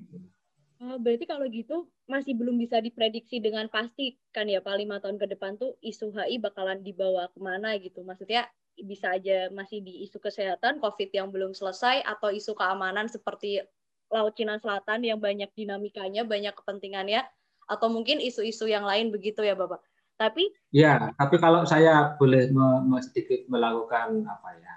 Oh, 0.77 1.01
berarti 1.01 1.25
kalau 1.25 1.49
gitu 1.49 1.89
masih 2.09 2.37
belum 2.37 2.57
bisa 2.61 2.81
diprediksi 2.81 3.41
dengan 3.41 3.69
pasti 3.69 4.17
kan 4.33 4.45
ya 4.49 4.61
Pak 4.61 4.77
lima 4.77 5.01
tahun 5.01 5.17
ke 5.17 5.37
depan 5.37 5.57
tuh 5.57 5.77
isu 5.81 6.13
HI 6.13 6.41
bakalan 6.41 6.81
dibawa 6.81 7.29
ke 7.33 7.41
mana 7.41 7.77
gitu. 7.81 8.05
Maksudnya 8.05 8.49
bisa 8.77 9.17
aja 9.17 9.49
masih 9.53 9.81
di 9.81 10.05
isu 10.05 10.21
kesehatan, 10.21 10.85
COVID 10.85 11.09
yang 11.17 11.33
belum 11.33 11.57
selesai, 11.57 12.05
atau 12.05 12.29
isu 12.29 12.53
keamanan 12.53 13.09
seperti 13.09 13.65
Laut 14.11 14.35
Cina 14.39 14.57
Selatan 14.63 15.03
yang 15.03 15.19
banyak 15.19 15.51
dinamikanya, 15.55 16.23
banyak 16.23 16.55
kepentingannya, 16.55 17.27
atau 17.67 17.91
mungkin 17.91 18.23
isu-isu 18.23 18.71
yang 18.71 18.87
lain 18.87 19.11
begitu 19.11 19.43
ya 19.43 19.59
Bapak. 19.59 19.83
Tapi 20.17 20.49
ya, 20.73 21.13
tapi 21.19 21.37
kalau 21.37 21.69
saya 21.69 22.17
boleh 22.17 22.49
me 22.55 22.99
sedikit 23.05 23.45
melakukan 23.53 24.25
apa 24.25 24.49
ya 24.57 24.75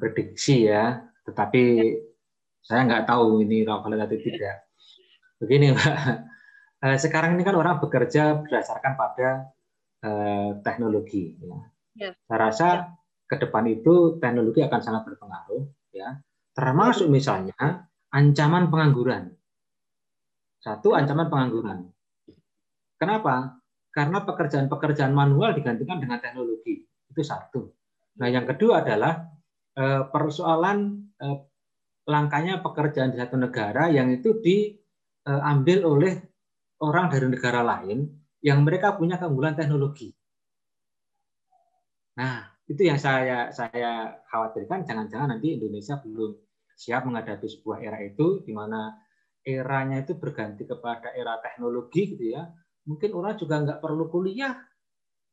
prediksi 0.00 0.66
ya, 0.66 0.98
tetapi 1.22 1.62
ya. 1.78 1.84
saya 2.66 2.80
nggak 2.88 3.06
tahu 3.06 3.44
ini 3.46 3.62
relevan 3.62 3.94
atau 3.94 4.18
tidak. 4.26 4.66
Begini 5.38 5.70
Mbak, 5.70 5.94
eh, 6.82 6.98
sekarang 6.98 7.38
ini 7.38 7.46
kan 7.46 7.54
orang 7.54 7.78
bekerja 7.78 8.42
berdasarkan 8.42 8.98
pada 8.98 9.54
eh, 10.02 10.50
teknologi. 10.66 11.38
Ya. 11.38 11.58
Ya. 11.94 12.10
Saya 12.26 12.38
rasa 12.42 12.66
ya. 12.66 12.74
ke 13.30 13.36
depan 13.38 13.70
itu 13.70 14.18
teknologi 14.18 14.66
akan 14.66 14.80
sangat 14.82 15.02
berpengaruh. 15.06 15.62
Ya 15.94 16.18
Termasuk 16.58 17.06
misalnya 17.06 17.86
ancaman 18.10 18.66
pengangguran. 18.66 19.30
Satu 20.58 20.90
ancaman 20.98 21.30
pengangguran. 21.30 21.86
Kenapa? 22.98 23.62
Karena 23.94 24.26
pekerjaan-pekerjaan 24.26 25.14
manual 25.14 25.54
digantikan 25.54 26.02
dengan 26.02 26.18
teknologi. 26.18 26.82
Itu 26.82 27.22
satu. 27.22 27.62
Nah, 28.18 28.26
yang 28.26 28.42
kedua 28.42 28.82
adalah 28.82 29.22
eh, 29.78 30.02
persoalan 30.10 30.78
eh, 31.22 31.38
langkahnya 32.10 32.58
pekerjaan 32.58 33.14
di 33.14 33.22
satu 33.22 33.38
negara 33.38 33.86
yang 33.94 34.10
itu 34.10 34.42
diambil 34.42 35.78
oleh 35.86 36.18
orang 36.82 37.06
dari 37.06 37.30
negara 37.30 37.62
lain 37.62 38.02
yang 38.42 38.66
mereka 38.66 38.98
punya 38.98 39.14
keunggulan 39.14 39.54
teknologi. 39.54 40.10
Nah, 42.18 42.50
itu 42.66 42.82
yang 42.82 42.98
saya 42.98 43.54
saya 43.54 44.18
khawatirkan 44.26 44.82
jangan-jangan 44.82 45.38
nanti 45.38 45.54
Indonesia 45.54 45.94
belum 46.02 46.47
siap 46.78 47.10
menghadapi 47.10 47.46
sebuah 47.50 47.82
era 47.82 47.98
itu 48.06 48.46
di 48.46 48.54
mana 48.54 48.94
eranya 49.42 49.98
itu 49.98 50.14
berganti 50.14 50.62
kepada 50.62 51.10
era 51.10 51.42
teknologi 51.42 52.14
gitu 52.14 52.38
ya. 52.38 52.46
Mungkin 52.86 53.10
orang 53.18 53.34
juga 53.34 53.58
nggak 53.58 53.80
perlu 53.82 54.06
kuliah, 54.06 54.54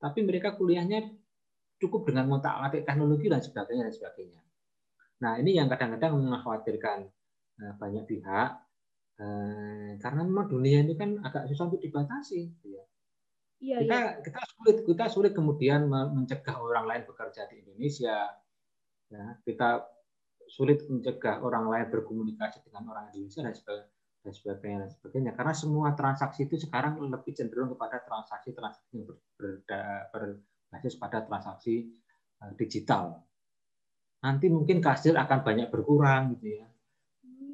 tapi 0.01 0.25
mereka 0.25 0.57
kuliahnya 0.57 1.05
cukup 1.77 2.09
dengan 2.09 2.33
ngotak 2.33 2.55
atik 2.65 2.83
teknologi 2.89 3.29
dan 3.29 3.45
sebagainya 3.45 3.85
dan 3.85 3.93
sebagainya. 3.93 4.41
Nah 5.21 5.37
ini 5.37 5.53
yang 5.53 5.69
kadang-kadang 5.69 6.17
mengkhawatirkan 6.17 6.97
eh, 7.61 7.73
banyak 7.77 8.03
pihak 8.09 8.49
eh, 9.21 9.91
karena 10.01 10.21
memang 10.25 10.49
dunia 10.49 10.81
ini 10.81 10.97
kan 10.97 11.21
agak 11.21 11.45
susah 11.53 11.69
untuk 11.69 11.85
dibatasi. 11.85 12.39
Gitu 12.57 12.67
ya. 12.73 12.83
Iya, 13.61 13.77
kita 13.85 13.99
iya. 14.01 14.11
kita 14.25 14.41
sulit 14.51 14.77
kita 14.83 15.05
sulit 15.07 15.31
kemudian 15.31 15.87
mencegah 15.87 16.57
orang 16.57 16.89
lain 16.89 17.03
bekerja 17.07 17.47
di 17.47 17.63
Indonesia. 17.63 18.33
Ya, 19.13 19.25
kita 19.45 19.94
sulit 20.55 20.87
mencegah 20.87 21.43
orang 21.43 21.67
lain 21.67 21.91
berkomunikasi 21.91 22.63
dengan 22.63 22.95
orang 22.95 23.11
Indonesia 23.11 23.43
dan 23.43 23.51
sebagainya 23.51 23.91
dan 24.23 24.31
sebagainya 24.33 24.77
dan 24.87 24.91
sebagainya 24.95 25.31
karena 25.35 25.53
semua 25.53 25.87
transaksi 25.93 26.47
itu 26.47 26.55
sekarang 26.55 26.97
lebih 26.97 27.35
cenderung 27.35 27.75
kepada 27.75 28.01
transaksi-transaksi 28.07 28.95
yang 28.95 29.05
ber, 29.05 29.19
ber, 29.67 30.39
berbasis 30.71 30.95
pada 30.95 31.21
transaksi 31.27 31.91
uh, 32.41 32.55
digital. 32.55 33.19
Nanti 34.23 34.49
mungkin 34.49 34.81
kasir 34.81 35.13
akan 35.13 35.39
banyak 35.45 35.67
berkurang 35.69 36.33
gitu 36.39 36.57
ya. 36.57 36.65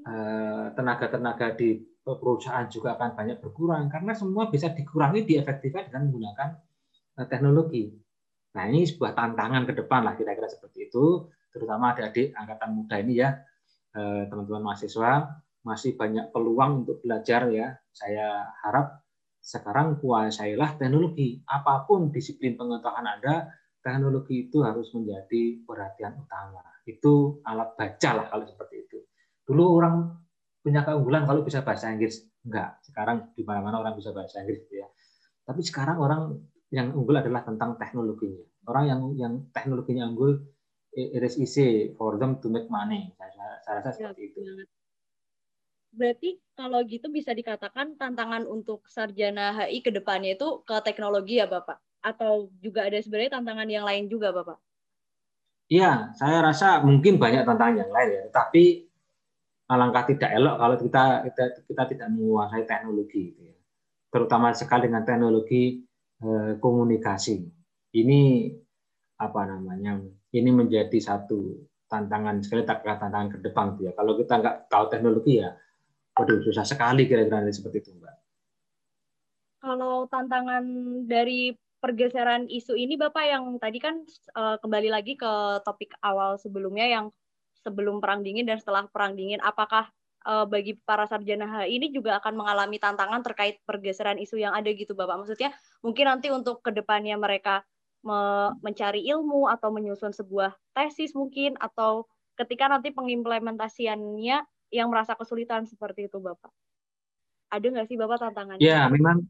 Eh, 0.01 0.65
tenaga-tenaga 0.73 1.53
di 1.53 1.77
perusahaan 2.01 2.65
juga 2.65 2.97
akan 2.97 3.13
banyak 3.13 3.37
berkurang 3.37 3.85
karena 3.85 4.17
semua 4.17 4.49
bisa 4.49 4.73
dikurangi 4.73 5.29
diefektifkan 5.29 5.93
dengan 5.93 6.09
menggunakan 6.09 6.49
eh, 7.21 7.27
teknologi. 7.29 7.85
Nah 8.57 8.63
ini 8.65 8.87
sebuah 8.87 9.13
tantangan 9.13 9.69
ke 9.69 9.73
depan 9.77 10.01
lah 10.01 10.17
kira-kira 10.17 10.49
seperti 10.49 10.89
itu, 10.89 11.29
terutama 11.51 11.93
adik-adik 11.93 12.33
angkatan 12.33 12.69
muda 12.73 12.95
ini 12.99 13.13
ya, 13.21 13.29
eh, 13.95 14.23
teman-teman 14.27 14.71
mahasiswa 14.71 15.41
masih 15.61 15.93
banyak 15.93 16.33
peluang 16.33 16.87
untuk 16.87 17.03
belajar 17.05 17.45
ya. 17.53 17.77
Saya 17.93 18.49
harap 18.65 19.05
sekarang 19.41 20.01
kuasailah 20.01 20.77
teknologi. 20.77 21.41
Apa 21.45 21.85
pun 21.85 22.09
disiplin 22.09 22.57
pengetahuan 22.57 23.05
Anda, 23.05 23.49
teknologi 23.81 24.49
itu 24.49 24.61
harus 24.61 24.89
menjadi 24.93 25.65
perhatian 25.65 26.17
utama. 26.21 26.61
Itu 26.85 27.41
alat 27.45 27.77
baca 27.77 28.09
lah 28.17 28.25
kalau 28.29 28.45
seperti 28.45 28.75
itu. 28.85 28.97
Dulu 29.45 29.63
orang 29.81 29.95
punya 30.61 30.85
keunggulan 30.85 31.25
kalau 31.25 31.41
bisa 31.41 31.65
bahasa 31.65 31.89
Inggris. 31.89 32.21
Enggak, 32.41 32.81
sekarang 32.85 33.33
di 33.37 33.45
mana-mana 33.45 33.81
orang 33.81 33.97
bisa 33.97 34.13
bahasa 34.13 34.41
Inggris 34.41 34.65
ya. 34.69 34.85
Tapi 35.45 35.61
sekarang 35.65 35.97
orang 36.01 36.37
yang 36.71 36.93
unggul 36.95 37.17
adalah 37.17 37.43
tentang 37.43 37.75
teknologinya. 37.75 38.45
Orang 38.69 38.85
yang 38.87 39.01
yang 39.17 39.33
teknologinya 39.51 40.07
unggul 40.07 40.37
it 40.93 41.21
is 41.23 41.39
easy 41.39 41.95
for 41.95 42.19
them 42.19 42.39
to 42.43 42.47
make 42.51 42.67
money. 42.67 43.11
Saya, 43.15 43.45
saya 43.63 43.73
rasa 43.79 43.89
ya, 43.89 43.95
seperti 44.11 44.21
itu. 44.31 44.39
Berarti 45.91 46.29
kalau 46.55 46.79
gitu 46.87 47.11
bisa 47.11 47.35
dikatakan 47.35 47.99
tantangan 47.99 48.47
untuk 48.47 48.87
sarjana 48.87 49.51
HI 49.51 49.83
ke 49.83 49.91
depannya 49.91 50.39
itu 50.39 50.63
ke 50.63 50.75
teknologi 50.83 51.43
ya 51.43 51.47
Bapak? 51.47 51.79
Atau 51.99 52.51
juga 52.63 52.87
ada 52.87 52.97
sebenarnya 52.99 53.39
tantangan 53.39 53.67
yang 53.67 53.83
lain 53.83 54.07
juga 54.07 54.31
Bapak? 54.31 54.59
Iya, 55.71 56.11
saya 56.15 56.43
rasa 56.43 56.83
mungkin 56.83 57.19
banyak 57.19 57.43
tantangan 57.43 57.87
yang 57.87 57.91
lain 57.91 58.09
ya. 58.11 58.23
Tapi 58.31 58.91
alangkah 59.71 60.03
tidak 60.03 60.35
elok 60.35 60.55
kalau 60.59 60.75
kita 60.75 61.03
kita, 61.31 61.43
kita 61.63 61.83
tidak 61.95 62.07
menguasai 62.11 62.67
teknologi 62.67 63.31
gitu 63.31 63.41
ya. 63.47 63.55
terutama 64.11 64.51
sekali 64.51 64.91
dengan 64.91 65.07
teknologi 65.07 65.87
eh, 66.19 66.59
komunikasi 66.59 67.39
ini 67.95 68.51
apa 69.15 69.41
namanya 69.47 70.03
ini 70.31 70.49
menjadi 70.49 70.97
satu 70.99 71.67
tantangan 71.91 72.39
sekali 72.39 72.63
tak 72.63 72.87
tantangan 72.87 73.29
ke 73.35 73.37
depan 73.43 73.75
ya. 73.83 73.91
Kalau 73.91 74.15
kita 74.15 74.33
nggak 74.39 74.57
tahu 74.71 74.85
teknologi 74.87 75.43
ya 75.43 75.51
waduh 76.15 76.43
susah 76.43 76.67
sekali 76.67 77.07
kira-kira 77.07 77.47
seperti 77.49 77.81
itu 77.81 77.91
mbak. 77.95 78.15
Kalau 79.61 80.09
tantangan 80.09 80.63
dari 81.05 81.53
pergeseran 81.81 82.49
isu 82.49 82.77
ini 82.77 82.97
bapak 82.97 83.25
yang 83.25 83.43
tadi 83.57 83.81
kan 83.81 84.05
uh, 84.37 84.57
kembali 84.61 84.89
lagi 84.93 85.17
ke 85.17 85.33
topik 85.65 85.97
awal 86.05 86.37
sebelumnya 86.37 86.85
yang 86.85 87.05
sebelum 87.61 88.01
perang 88.01 88.21
dingin 88.21 88.45
dan 88.45 88.57
setelah 88.57 88.85
perang 88.89 89.17
dingin 89.17 89.41
apakah 89.41 89.89
uh, 90.25 90.45
bagi 90.45 90.77
para 90.81 91.05
sarjana 91.05 91.45
HI 91.45 91.77
ini 91.77 91.87
juga 91.93 92.17
akan 92.21 92.37
mengalami 92.37 92.77
tantangan 92.77 93.21
terkait 93.21 93.61
pergeseran 93.65 94.17
isu 94.17 94.37
yang 94.41 94.53
ada 94.53 94.69
gitu 94.73 94.93
Bapak? 94.93 95.25
Maksudnya 95.25 95.53
mungkin 95.81 96.05
nanti 96.09 96.29
untuk 96.33 96.61
ke 96.61 96.73
depannya 96.73 97.17
mereka 97.17 97.65
me 98.01 98.51
mencari 98.65 99.05
ilmu 99.05 99.45
atau 99.45 99.69
menyusun 99.69 100.13
sebuah 100.13 100.57
tesis 100.73 101.13
mungkin 101.13 101.57
atau 101.61 102.09
ketika 102.37 102.65
nanti 102.65 102.89
pengimplementasiannya 102.89 104.37
yang 104.73 104.87
merasa 104.89 105.13
kesulitan 105.13 105.69
seperti 105.69 106.09
itu 106.09 106.17
Bapak 106.17 106.49
ada 107.51 107.65
nggak 107.67 107.87
sih 107.91 107.99
Bapak 107.99 108.17
tantangannya? 108.23 108.63
Ya 108.63 108.87
memang 108.87 109.27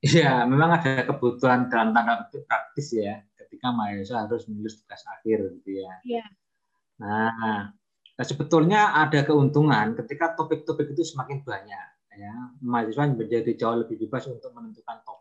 ya 0.00 0.48
memang 0.48 0.80
ada 0.80 1.04
kebutuhan 1.04 1.68
dalam 1.68 1.92
tanda 1.92 2.24
praktis 2.48 2.96
ya 2.96 3.20
ketika 3.36 3.68
mahasiswa 3.70 4.24
harus 4.24 4.48
menulis 4.48 4.80
tugas 4.80 5.04
akhir 5.04 5.52
gitu 5.60 5.84
ya. 5.84 5.92
Iya. 6.02 6.26
Nah, 6.98 7.70
sebetulnya 8.24 8.96
ada 8.96 9.22
keuntungan 9.22 9.94
ketika 9.94 10.34
topik-topik 10.34 10.96
itu 10.96 11.04
semakin 11.04 11.44
banyak. 11.44 11.88
Ya, 12.18 12.34
mahasiswa 12.64 13.14
menjadi 13.14 13.54
jauh 13.54 13.78
lebih 13.86 14.08
bebas 14.08 14.26
untuk 14.26 14.50
menentukan 14.50 15.04
topik. 15.06 15.17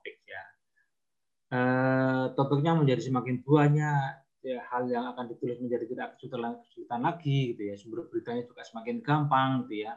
Ya, 1.47 1.55
e, 1.55 2.35
topiknya 2.35 2.75
menjadi 2.75 3.01
semakin 3.07 3.39
banyak, 3.47 4.11
ya, 4.43 4.59
hal 4.67 4.83
yang 4.91 5.05
akan 5.15 5.31
ditulis 5.31 5.57
menjadi 5.63 5.85
tidak 5.87 6.07
kesulitan, 6.19 6.59
kesulitan 6.67 7.01
lagi, 7.07 7.39
gitu 7.55 7.61
ya. 7.71 7.75
Sumber 7.79 7.99
beritanya 8.11 8.43
juga 8.43 8.61
semakin 8.67 8.95
gampang, 8.99 9.49
gitu 9.67 9.87
ya. 9.87 9.93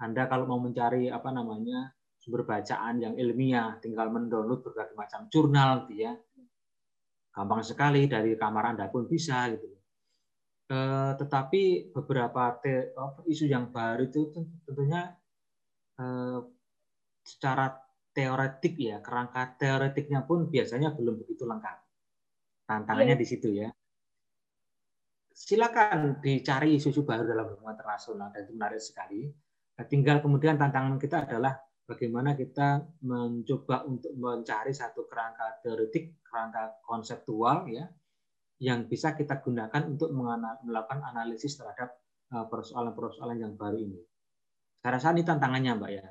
Anda 0.00 0.24
kalau 0.28 0.48
mau 0.48 0.60
mencari 0.60 1.08
apa 1.12 1.30
namanya 1.32 1.92
sumber 2.20 2.48
bacaan 2.48 2.96
yang 3.04 3.14
ilmiah, 3.20 3.76
tinggal 3.84 4.08
mendownload 4.08 4.64
berbagai 4.64 4.96
macam 4.96 5.28
jurnal, 5.28 5.84
gitu 5.88 6.08
ya. 6.08 6.12
Gampang 7.34 7.62
sekali 7.66 8.06
dari 8.08 8.32
kamar 8.38 8.76
Anda 8.76 8.88
pun 8.88 9.04
bisa, 9.10 9.48
gitu 9.52 9.68
Eh, 10.64 11.12
tetapi 11.20 11.92
beberapa 11.92 12.56
te, 12.56 12.96
isu 13.28 13.44
yang 13.52 13.68
baru 13.68 14.08
itu 14.08 14.32
tentunya 14.64 15.12
eh, 16.00 16.40
secara 17.24 17.83
teoretik 18.14 18.78
ya 18.78 19.02
kerangka 19.02 19.58
teoretiknya 19.58 20.22
pun 20.22 20.46
biasanya 20.46 20.94
belum 20.94 21.20
begitu 21.26 21.44
lengkap 21.44 21.76
tantangannya 22.64 23.18
yeah. 23.18 23.22
di 23.22 23.26
situ 23.26 23.48
ya 23.50 23.68
silakan 25.34 26.22
dicari 26.22 26.78
isu-isu 26.78 27.02
baru 27.02 27.26
dalam 27.26 27.50
hubungan 27.50 27.74
internasional 27.74 28.30
dan 28.30 28.46
itu 28.46 28.52
menarik 28.54 28.78
sekali 28.78 29.26
nah, 29.74 29.84
tinggal 29.90 30.22
kemudian 30.22 30.54
tantangan 30.54 30.96
kita 30.96 31.26
adalah 31.26 31.58
bagaimana 31.84 32.38
kita 32.38 32.86
mencoba 33.02 33.82
untuk 33.84 34.14
mencari 34.14 34.70
satu 34.70 35.10
kerangka 35.10 35.60
teoretik 35.66 36.22
kerangka 36.22 36.80
konseptual 36.86 37.66
ya 37.68 37.84
yang 38.62 38.86
bisa 38.86 39.12
kita 39.12 39.42
gunakan 39.42 39.82
untuk 39.90 40.14
melakukan 40.64 41.02
analisis 41.02 41.58
terhadap 41.58 41.98
eh, 42.32 42.46
persoalan-persoalan 42.48 43.38
yang 43.42 43.52
baru 43.58 43.76
ini. 43.82 44.00
Saya 44.80 45.00
rasa 45.00 45.12
ini 45.16 45.24
tantangannya, 45.24 45.72
Mbak 45.80 45.90
ya. 45.90 46.06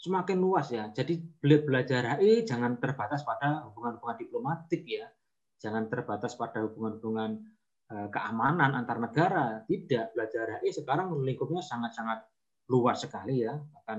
Semakin 0.00 0.40
luas 0.40 0.72
ya. 0.72 0.88
Jadi 0.88 1.20
belajar 1.44 2.16
HI 2.16 2.48
jangan 2.48 2.80
terbatas 2.80 3.20
pada 3.20 3.68
hubungan-hubungan 3.68 4.16
diplomatik 4.16 4.88
ya. 4.88 5.04
Jangan 5.60 5.92
terbatas 5.92 6.40
pada 6.40 6.64
hubungan-hubungan 6.64 7.36
eh, 7.92 8.08
keamanan 8.08 8.72
antar 8.72 8.96
negara. 8.96 9.60
Tidak, 9.68 10.16
belajar 10.16 10.64
HI 10.64 10.72
sekarang 10.72 11.12
lingkupnya 11.20 11.60
sangat-sangat 11.60 12.24
luas 12.72 13.04
sekali 13.04 13.44
ya. 13.44 13.60
Bahkan 13.60 13.98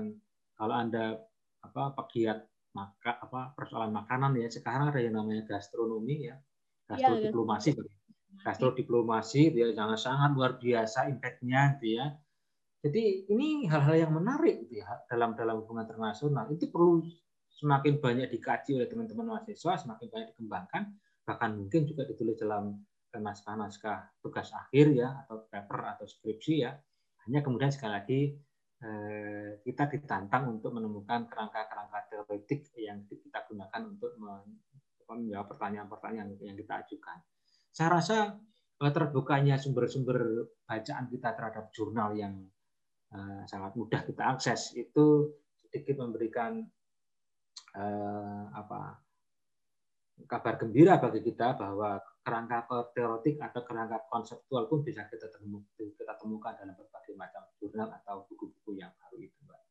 kalau 0.58 0.74
Anda 0.74 1.22
apa 1.62 1.94
pegiat 1.94 2.42
maka 2.72 3.20
apa 3.20 3.52
persoalan 3.52 3.92
makanan 3.92 4.32
ya 4.40 4.48
sekarang 4.48 4.90
ada 4.90 5.00
yang 5.00 5.14
namanya 5.14 5.44
gastronomi 5.44 6.32
ya 6.32 6.36
gastrodiplomasi 6.88 7.76
ya, 7.76 7.84
gastrodiplomasi 8.42 9.52
dia 9.52 9.66
sangat 9.76 10.00
sangat 10.00 10.30
luar 10.32 10.52
biasa 10.56 11.12
impactnya 11.12 11.76
gitu 11.78 12.00
ya 12.00 12.16
jadi 12.82 13.30
ini 13.30 13.70
hal-hal 13.70 13.94
yang 13.94 14.12
menarik 14.12 14.66
gitu 14.66 14.82
ya 14.82 14.90
dalam 15.06 15.38
dalam 15.38 15.62
hubungan 15.62 15.86
internasional. 15.86 16.50
Itu 16.50 16.66
perlu 16.66 16.98
semakin 17.54 18.02
banyak 18.02 18.26
dikaji 18.34 18.74
oleh 18.74 18.90
teman-teman 18.90 19.38
mahasiswa 19.38 19.86
semakin 19.86 20.10
banyak 20.10 20.28
dikembangkan. 20.34 20.82
Bahkan 21.22 21.50
mungkin 21.62 21.86
juga 21.86 22.02
ditulis 22.10 22.34
dalam 22.42 22.82
naskah-naskah 23.14 24.18
tugas 24.18 24.50
akhir 24.50 24.98
ya 24.98 25.14
atau 25.22 25.46
paper 25.46 25.78
atau 25.94 26.10
skripsi 26.10 26.54
ya. 26.58 26.74
Hanya 27.22 27.46
kemudian 27.46 27.70
sekali 27.70 27.92
lagi 27.94 28.20
eh, 28.82 29.62
kita 29.62 29.86
ditantang 29.86 30.58
untuk 30.58 30.74
menemukan 30.74 31.30
kerangka-kerangka 31.30 32.10
teoretik 32.10 32.66
yang 32.82 33.06
kita 33.06 33.46
gunakan 33.46 33.94
untuk 33.94 34.18
menjawab 35.06 35.54
pertanyaan-pertanyaan 35.54 36.34
yang 36.42 36.58
kita 36.58 36.82
ajukan. 36.82 37.22
Saya 37.70 37.88
rasa 37.94 38.42
eh, 38.82 38.90
terbukanya 38.90 39.54
sumber-sumber 39.54 40.50
bacaan 40.66 41.06
kita 41.06 41.30
terhadap 41.38 41.70
jurnal 41.70 42.18
yang 42.18 42.42
uh, 43.12 43.42
sangat 43.48 43.72
mudah 43.76 44.00
kita 44.02 44.22
akses 44.24 44.72
itu 44.76 45.32
sedikit 45.68 46.00
memberikan 46.00 46.64
uh, 47.76 48.44
apa 48.52 49.00
kabar 50.28 50.54
gembira 50.60 51.00
bagi 51.00 51.24
kita 51.24 51.56
bahwa 51.56 51.98
kerangka 52.22 52.86
teoretik 52.94 53.42
atau 53.42 53.60
kerangka 53.66 54.06
konseptual 54.06 54.70
pun 54.70 54.86
bisa 54.86 55.02
kita 55.10 55.26
temukan, 55.34 55.66
kita 55.74 56.14
temukan 56.20 56.54
dalam 56.54 56.74
berbagai 56.78 57.14
macam 57.18 57.42
jurnal 57.58 57.90
atau 57.90 58.22
buku-buku 58.30 58.78
yang 58.78 58.94
baru 58.94 59.18
itu, 59.18 59.38
Mbak. 59.42 59.62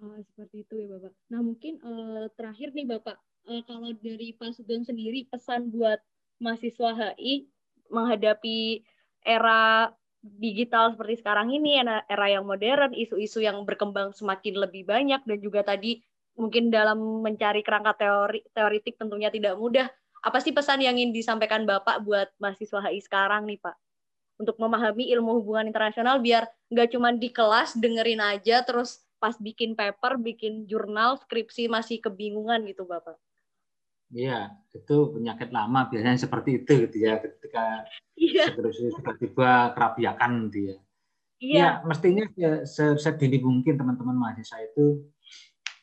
Oh, 0.00 0.18
seperti 0.22 0.62
itu 0.62 0.74
ya, 0.78 0.86
Bapak. 0.86 1.12
Nah, 1.34 1.40
mungkin 1.42 1.82
uh, 1.82 2.30
terakhir 2.38 2.70
nih, 2.70 2.86
Bapak, 2.86 3.18
kalau 3.66 3.90
dari 3.98 4.36
Pak 4.36 4.54
Sugeng 4.54 4.86
sendiri 4.86 5.26
pesan 5.26 5.74
buat 5.74 5.98
mahasiswa 6.38 7.16
HI 7.18 7.50
menghadapi 7.90 8.86
era 9.26 9.90
digital 10.20 10.92
seperti 10.92 11.24
sekarang 11.24 11.48
ini 11.48 11.80
era, 11.80 12.26
yang 12.28 12.44
modern 12.44 12.92
isu-isu 12.92 13.40
yang 13.40 13.64
berkembang 13.64 14.12
semakin 14.12 14.60
lebih 14.60 14.84
banyak 14.84 15.24
dan 15.24 15.38
juga 15.40 15.64
tadi 15.64 16.04
mungkin 16.36 16.68
dalam 16.68 17.24
mencari 17.24 17.64
kerangka 17.64 17.96
teori 17.96 18.40
teoritik 18.52 19.00
tentunya 19.00 19.32
tidak 19.32 19.56
mudah. 19.56 19.88
Apa 20.20 20.40
sih 20.44 20.52
pesan 20.52 20.84
yang 20.84 21.00
ingin 21.00 21.16
disampaikan 21.16 21.64
Bapak 21.64 22.04
buat 22.04 22.28
mahasiswa 22.36 22.84
HI 22.84 23.00
sekarang 23.00 23.48
nih 23.48 23.60
Pak? 23.60 23.76
Untuk 24.40 24.56
memahami 24.60 25.08
ilmu 25.16 25.40
hubungan 25.40 25.68
internasional 25.68 26.20
biar 26.20 26.48
nggak 26.68 26.88
cuma 26.92 27.12
di 27.12 27.28
kelas 27.32 27.76
dengerin 27.76 28.20
aja 28.20 28.60
terus 28.64 29.04
pas 29.20 29.36
bikin 29.36 29.76
paper, 29.76 30.16
bikin 30.20 30.64
jurnal, 30.64 31.20
skripsi 31.20 31.68
masih 31.68 32.00
kebingungan 32.00 32.64
gitu 32.68 32.84
Bapak. 32.84 33.16
Iya, 34.10 34.58
itu 34.74 34.96
penyakit 35.14 35.54
lama 35.54 35.86
biasanya 35.86 36.18
seperti 36.18 36.62
itu 36.62 36.72
gitu 36.86 36.96
ya 36.98 37.22
ketika 37.22 37.86
iya. 38.18 38.50
tiba-tiba 38.50 39.70
kerapiakan 39.78 40.50
gitu 40.50 40.74
ya. 40.74 40.76
Iya. 41.40 41.56
Ya, 41.56 41.70
mestinya 41.86 42.24
ya, 42.36 42.66
sedini 43.00 43.40
mungkin 43.40 43.78
teman-teman 43.78 44.18
mahasiswa 44.18 44.60
itu 44.60 45.08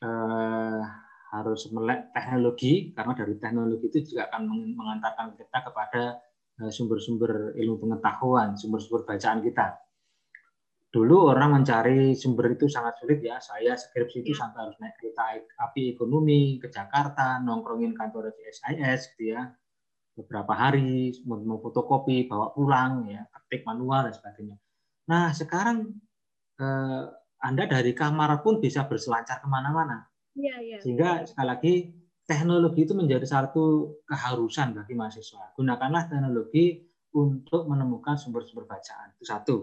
eh, 0.03 0.82
harus 1.32 1.61
melek 1.71 2.11
teknologi 2.13 2.91
karena 2.93 3.13
dari 3.15 3.34
teknologi 3.39 3.86
itu 3.89 3.99
juga 4.13 4.30
akan 4.30 4.41
mengantarkan 4.75 5.28
kita 5.39 5.57
kepada 5.63 6.03
eh, 6.61 6.71
sumber-sumber 6.71 7.55
ilmu 7.55 7.80
pengetahuan, 7.80 8.59
sumber-sumber 8.59 9.07
bacaan 9.07 9.39
kita. 9.39 9.87
Dulu 10.88 11.36
orang 11.36 11.60
mencari 11.60 12.16
sumber 12.16 12.56
itu 12.56 12.72
sangat 12.72 12.96
sulit 13.04 13.20
ya. 13.20 13.38
Saya 13.44 13.76
skripsi 13.76 14.24
itu 14.24 14.32
ya. 14.32 14.40
sampai 14.48 14.60
harus 14.64 14.78
naik 14.80 14.96
kereta 14.96 15.36
api 15.68 15.94
ekonomi 15.94 16.56
ke 16.64 16.72
Jakarta, 16.72 17.44
nongkrongin 17.44 17.92
kantor 17.92 18.32
CSIS 18.32 19.14
gitu 19.16 19.36
ya. 19.36 19.52
Beberapa 20.16 20.56
hari 20.56 21.14
mau 21.28 21.60
fotokopi, 21.62 22.26
bawa 22.26 22.56
pulang 22.56 23.06
ya, 23.06 23.28
ketik 23.30 23.68
manual 23.68 24.10
dan 24.10 24.14
sebagainya. 24.16 24.58
Nah, 25.12 25.30
sekarang 25.36 25.92
eh, 26.58 27.04
anda 27.44 27.64
dari 27.70 27.94
kamar 27.94 28.42
pun 28.42 28.58
bisa 28.58 28.88
berselancar 28.90 29.44
ke 29.44 29.48
mana-mana. 29.48 30.08
Ya, 30.34 30.58
ya. 30.64 30.82
Sehingga 30.82 31.28
sekali 31.28 31.48
lagi 31.48 31.74
teknologi 32.26 32.84
itu 32.84 32.94
menjadi 32.98 33.28
satu 33.28 33.98
keharusan 34.10 34.74
bagi 34.74 34.94
mahasiswa. 34.98 35.54
Gunakanlah 35.54 36.10
teknologi 36.10 36.86
untuk 37.14 37.70
menemukan 37.70 38.18
sumber-sumber 38.18 38.66
bacaan. 38.66 39.14
Itu 39.18 39.26
satu. 39.26 39.58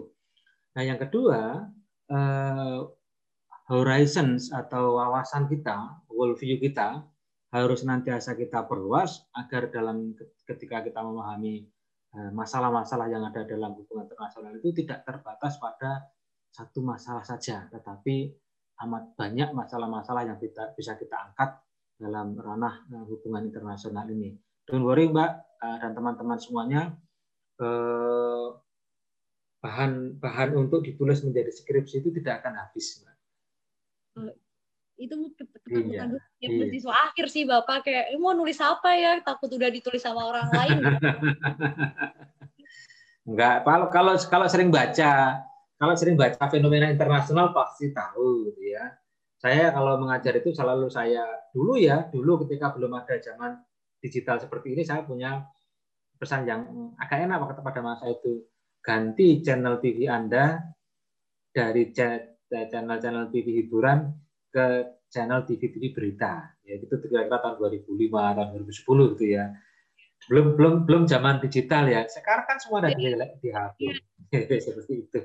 Nah, 0.75 0.83
yang 0.83 0.99
kedua, 0.99 1.71
eh, 2.11 2.79
horizons 3.71 4.51
atau 4.51 4.99
wawasan 4.99 5.47
kita, 5.47 6.03
worldview 6.11 6.59
kita 6.59 7.01
harus 7.55 7.87
nantiasa 7.87 8.35
kita 8.35 8.67
perluas 8.67 9.23
agar 9.31 9.71
dalam 9.71 10.11
ketika 10.43 10.83
kita 10.83 10.99
memahami 10.99 11.63
eh, 12.15 12.31
masalah-masalah 12.35 13.07
yang 13.07 13.23
ada 13.23 13.47
dalam 13.47 13.71
hubungan 13.75 14.07
internasional 14.07 14.51
itu 14.59 14.71
tidak 14.83 15.07
terbatas 15.07 15.55
pada 15.59 16.11
satu 16.51 16.83
masalah 16.83 17.23
saja, 17.23 17.67
tetapi 17.71 18.31
amat 18.87 19.15
banyak 19.15 19.51
masalah-masalah 19.55 20.27
yang 20.27 20.39
kita, 20.39 20.75
bisa 20.75 20.95
kita 20.99 21.15
angkat 21.31 21.55
dalam 21.95 22.35
ranah 22.35 22.83
eh, 22.91 23.05
hubungan 23.07 23.47
internasional 23.47 24.03
ini. 24.11 24.35
Don't 24.67 24.83
worry 24.83 25.07
Mbak 25.07 25.31
dan 25.65 25.93
teman-teman 25.93 26.37
semuanya, 26.41 26.93
bahan 29.65 30.21
bahan 30.21 30.53
untuk 30.53 30.85
ditulis 30.85 31.25
menjadi 31.25 31.49
skripsi 31.49 32.05
itu 32.05 32.13
tidak 32.21 32.45
akan 32.45 32.61
habis. 32.61 33.01
Mbak. 33.01 33.17
Itu 34.95 35.15
ketakutan 35.35 36.15
iya, 36.39 36.47
iya. 36.47 36.65
siswa 36.71 36.93
akhir 37.09 37.25
sih 37.27 37.43
Bapak 37.43 37.83
kayak 37.83 38.13
mau 38.15 38.31
nulis 38.31 38.61
apa 38.61 38.93
ya 38.95 39.19
takut 39.25 39.49
udah 39.49 39.67
ditulis 39.73 40.05
sama 40.05 40.21
orang 40.21 40.47
lain. 40.53 40.79
Enggak, 43.25 43.65
kalau 43.65 43.89
kalau 43.89 44.13
kalau 44.29 44.47
sering 44.47 44.69
baca 44.69 45.41
kalau 45.81 45.93
sering 45.97 46.15
baca 46.15 46.39
fenomena 46.47 46.93
internasional 46.93 47.49
pasti 47.51 47.89
tahu 47.89 48.53
gitu 48.53 48.77
ya. 48.77 48.93
Saya 49.41 49.73
kalau 49.73 49.99
mengajar 49.99 50.37
itu 50.37 50.53
selalu 50.55 50.87
saya 50.87 51.25
dulu 51.51 51.75
ya, 51.75 52.07
dulu 52.13 52.45
ketika 52.45 52.71
belum 52.71 52.95
ada 52.95 53.17
zaman 53.19 53.59
digital 53.99 54.39
seperti 54.39 54.77
ini 54.77 54.85
saya 54.85 55.03
punya 55.03 55.43
pesan 56.15 56.47
yang 56.47 56.93
agak 57.01 57.25
enak 57.25 57.57
kepada 57.57 57.81
masa 57.83 58.07
itu. 58.07 58.45
Ganti 58.85 59.41
channel 59.41 59.81
TV 59.81 60.05
Anda 60.05 60.61
dari 61.49 61.89
channel-channel 61.89 63.33
TV 63.33 63.65
hiburan 63.65 64.13
ke 64.53 64.95
channel 65.09 65.41
TV-TV 65.41 65.89
berita. 65.89 66.53
Ya 66.61 66.77
itu 66.77 66.93
kira-kira 66.93 67.41
tahun 67.41 67.81
2005 67.81 67.89
tahun 68.13 68.47
2010 68.61 69.13
gitu 69.17 69.25
ya. 69.25 69.45
Belum 70.29 70.53
belum 70.53 70.73
belum 70.85 71.03
zaman 71.09 71.41
digital 71.41 71.89
ya. 71.89 72.05
Sekarang 72.05 72.45
kan 72.45 72.57
semua 72.61 72.85
ada 72.85 72.93
di, 72.93 73.09
di 73.41 73.49
HP. 73.49 73.77
Iya. 73.89 74.57
Seperti 74.65 74.93
itu. 75.09 75.19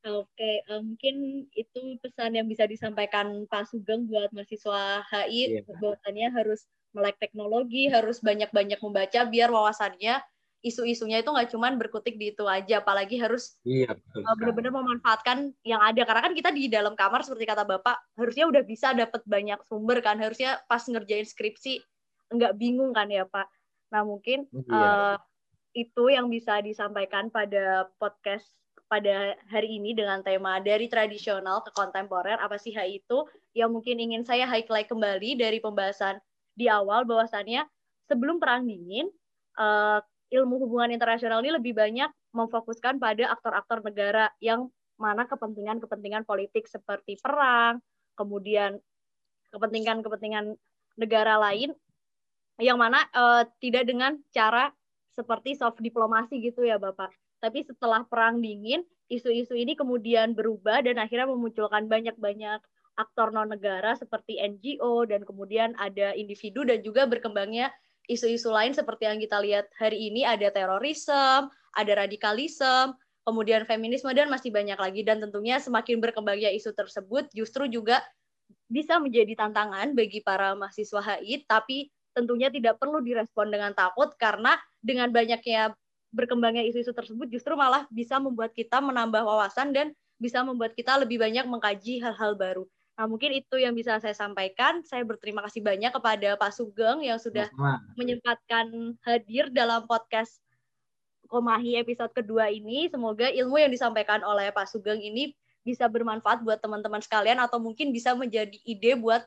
Oke, 0.00 0.64
uh, 0.72 0.80
mungkin 0.80 1.44
itu 1.52 1.80
pesan 2.00 2.32
yang 2.32 2.48
bisa 2.48 2.64
disampaikan 2.64 3.44
Pak 3.44 3.68
Sugeng 3.68 4.08
buat 4.08 4.32
mahasiswa 4.32 5.04
HI, 5.04 5.60
yeah. 5.60 5.76
bahwasannya 5.76 6.28
harus 6.32 6.64
melek 6.96 7.20
teknologi, 7.20 7.92
harus 7.92 8.16
banyak-banyak 8.24 8.80
membaca 8.80 9.20
biar 9.28 9.52
wawasannya 9.52 10.24
isu-isunya 10.60 11.24
itu 11.24 11.32
nggak 11.32 11.50
cuma 11.52 11.72
berkutik 11.72 12.20
di 12.20 12.36
itu 12.36 12.44
aja, 12.44 12.84
apalagi 12.84 13.16
harus 13.16 13.56
iya, 13.64 13.90
uh, 13.92 14.36
benar-benar 14.36 14.72
memanfaatkan 14.76 15.56
yang 15.64 15.80
ada. 15.80 16.04
Karena 16.04 16.20
kan 16.20 16.34
kita 16.36 16.50
di 16.52 16.68
dalam 16.68 16.92
kamar 16.92 17.24
seperti 17.24 17.48
kata 17.48 17.64
Bapak, 17.64 17.96
harusnya 18.20 18.44
udah 18.44 18.62
bisa 18.64 18.92
dapat 18.92 19.24
banyak 19.24 19.60
sumber 19.64 20.04
kan, 20.04 20.20
harusnya 20.20 20.60
pas 20.68 20.84
ngerjain 20.84 21.24
skripsi 21.24 21.80
nggak 22.30 22.56
bingung 22.60 22.92
kan 22.92 23.08
ya 23.08 23.24
Pak. 23.24 23.48
Nah 23.90 24.04
mungkin 24.04 24.46
iya. 24.52 25.16
uh, 25.16 25.16
itu 25.74 26.12
yang 26.12 26.28
bisa 26.28 26.60
disampaikan 26.60 27.32
pada 27.32 27.88
podcast 27.96 28.46
pada 28.90 29.38
hari 29.46 29.78
ini 29.78 29.94
dengan 29.94 30.18
tema 30.18 30.58
dari 30.58 30.90
tradisional 30.90 31.62
ke 31.62 31.70
kontemporer 31.78 32.34
apa 32.42 32.58
sih 32.58 32.74
HI 32.74 32.98
itu 32.98 33.22
yang 33.54 33.70
mungkin 33.70 34.02
ingin 34.02 34.26
saya 34.26 34.50
highlight 34.50 34.90
kembali 34.90 35.38
dari 35.38 35.62
pembahasan 35.62 36.18
di 36.58 36.66
awal 36.66 37.06
bahwasannya 37.06 37.62
sebelum 38.10 38.42
perang 38.42 38.66
dingin 38.66 39.06
uh, 39.62 40.02
ilmu 40.30 40.62
hubungan 40.62 40.94
internasional 40.94 41.42
ini 41.42 41.58
lebih 41.58 41.74
banyak 41.74 42.10
memfokuskan 42.30 43.02
pada 43.02 43.34
aktor-aktor 43.34 43.82
negara 43.82 44.30
yang 44.38 44.70
mana 44.94 45.26
kepentingan-kepentingan 45.26 46.22
politik 46.22 46.70
seperti 46.70 47.18
perang, 47.18 47.82
kemudian 48.14 48.78
kepentingan-kepentingan 49.50 50.54
negara 51.00 51.40
lain 51.40 51.74
yang 52.60 52.76
mana 52.76 53.02
uh, 53.16 53.42
tidak 53.58 53.88
dengan 53.88 54.20
cara 54.30 54.70
seperti 55.10 55.56
soft 55.56 55.80
diplomasi 55.80 56.38
gitu 56.44 56.62
ya 56.62 56.76
Bapak. 56.76 57.10
Tapi 57.40 57.64
setelah 57.64 58.04
perang 58.04 58.38
dingin, 58.38 58.84
isu-isu 59.08 59.56
ini 59.56 59.72
kemudian 59.74 60.36
berubah 60.36 60.84
dan 60.84 61.00
akhirnya 61.00 61.26
memunculkan 61.26 61.88
banyak-banyak 61.88 62.60
aktor 63.00 63.32
non 63.32 63.48
negara 63.48 63.96
seperti 63.96 64.36
NGO 64.36 65.08
dan 65.08 65.24
kemudian 65.24 65.72
ada 65.80 66.12
individu 66.12 66.68
dan 66.68 66.84
juga 66.84 67.08
berkembangnya 67.08 67.72
isu-isu 68.06 68.48
lain 68.52 68.72
seperti 68.72 69.08
yang 69.08 69.18
kita 69.18 69.40
lihat 69.42 69.68
hari 69.76 70.08
ini 70.12 70.24
ada 70.24 70.48
terorisme, 70.48 71.48
ada 71.74 71.92
radikalisme, 71.94 72.96
kemudian 73.24 73.68
feminisme 73.68 74.10
dan 74.16 74.32
masih 74.32 74.50
banyak 74.50 74.78
lagi 74.80 75.04
dan 75.04 75.20
tentunya 75.20 75.60
semakin 75.60 76.00
berkembangnya 76.00 76.50
isu 76.56 76.72
tersebut 76.72 77.28
justru 77.36 77.68
juga 77.68 78.00
bisa 78.66 78.98
menjadi 78.98 79.46
tantangan 79.46 79.94
bagi 79.94 80.24
para 80.24 80.56
mahasiswa 80.56 80.98
HI 80.98 81.46
tapi 81.46 81.92
tentunya 82.16 82.50
tidak 82.50 82.82
perlu 82.82 82.98
direspon 82.98 83.52
dengan 83.52 83.70
takut 83.76 84.10
karena 84.18 84.58
dengan 84.82 85.12
banyaknya 85.14 85.74
berkembangnya 86.10 86.66
isu-isu 86.66 86.90
tersebut 86.90 87.30
justru 87.30 87.54
malah 87.54 87.86
bisa 87.94 88.18
membuat 88.18 88.50
kita 88.50 88.82
menambah 88.82 89.22
wawasan 89.22 89.70
dan 89.70 89.94
bisa 90.18 90.42
membuat 90.42 90.74
kita 90.74 90.98
lebih 90.98 91.22
banyak 91.22 91.46
mengkaji 91.46 92.02
hal-hal 92.02 92.34
baru. 92.34 92.66
Nah, 93.00 93.08
mungkin 93.08 93.32
itu 93.32 93.56
yang 93.56 93.72
bisa 93.72 93.96
saya 93.96 94.12
sampaikan. 94.12 94.84
Saya 94.84 95.08
berterima 95.08 95.40
kasih 95.48 95.64
banyak 95.64 95.88
kepada 95.88 96.36
Pak 96.36 96.52
Sugeng 96.52 97.00
yang 97.00 97.16
sudah 97.16 97.48
menyempatkan 97.96 98.92
hadir 99.00 99.48
dalam 99.48 99.88
podcast 99.88 100.36
Komahi 101.24 101.80
episode 101.80 102.12
kedua 102.12 102.52
ini. 102.52 102.92
Semoga 102.92 103.32
ilmu 103.32 103.56
yang 103.56 103.72
disampaikan 103.72 104.20
oleh 104.20 104.52
Pak 104.52 104.68
Sugeng 104.68 105.00
ini 105.00 105.32
bisa 105.64 105.88
bermanfaat 105.88 106.44
buat 106.44 106.60
teman-teman 106.60 107.00
sekalian 107.00 107.40
atau 107.40 107.56
mungkin 107.56 107.88
bisa 107.88 108.12
menjadi 108.12 108.60
ide 108.68 109.00
buat 109.00 109.24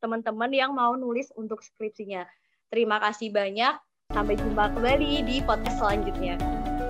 teman-teman 0.00 0.48
yang 0.48 0.72
mau 0.72 0.96
nulis 0.96 1.28
untuk 1.36 1.60
skripsinya. 1.60 2.24
Terima 2.72 2.96
kasih 2.96 3.28
banyak. 3.28 3.76
Sampai 4.08 4.40
jumpa 4.40 4.72
kembali 4.72 5.20
di 5.28 5.44
podcast 5.44 5.84
selanjutnya. 5.84 6.61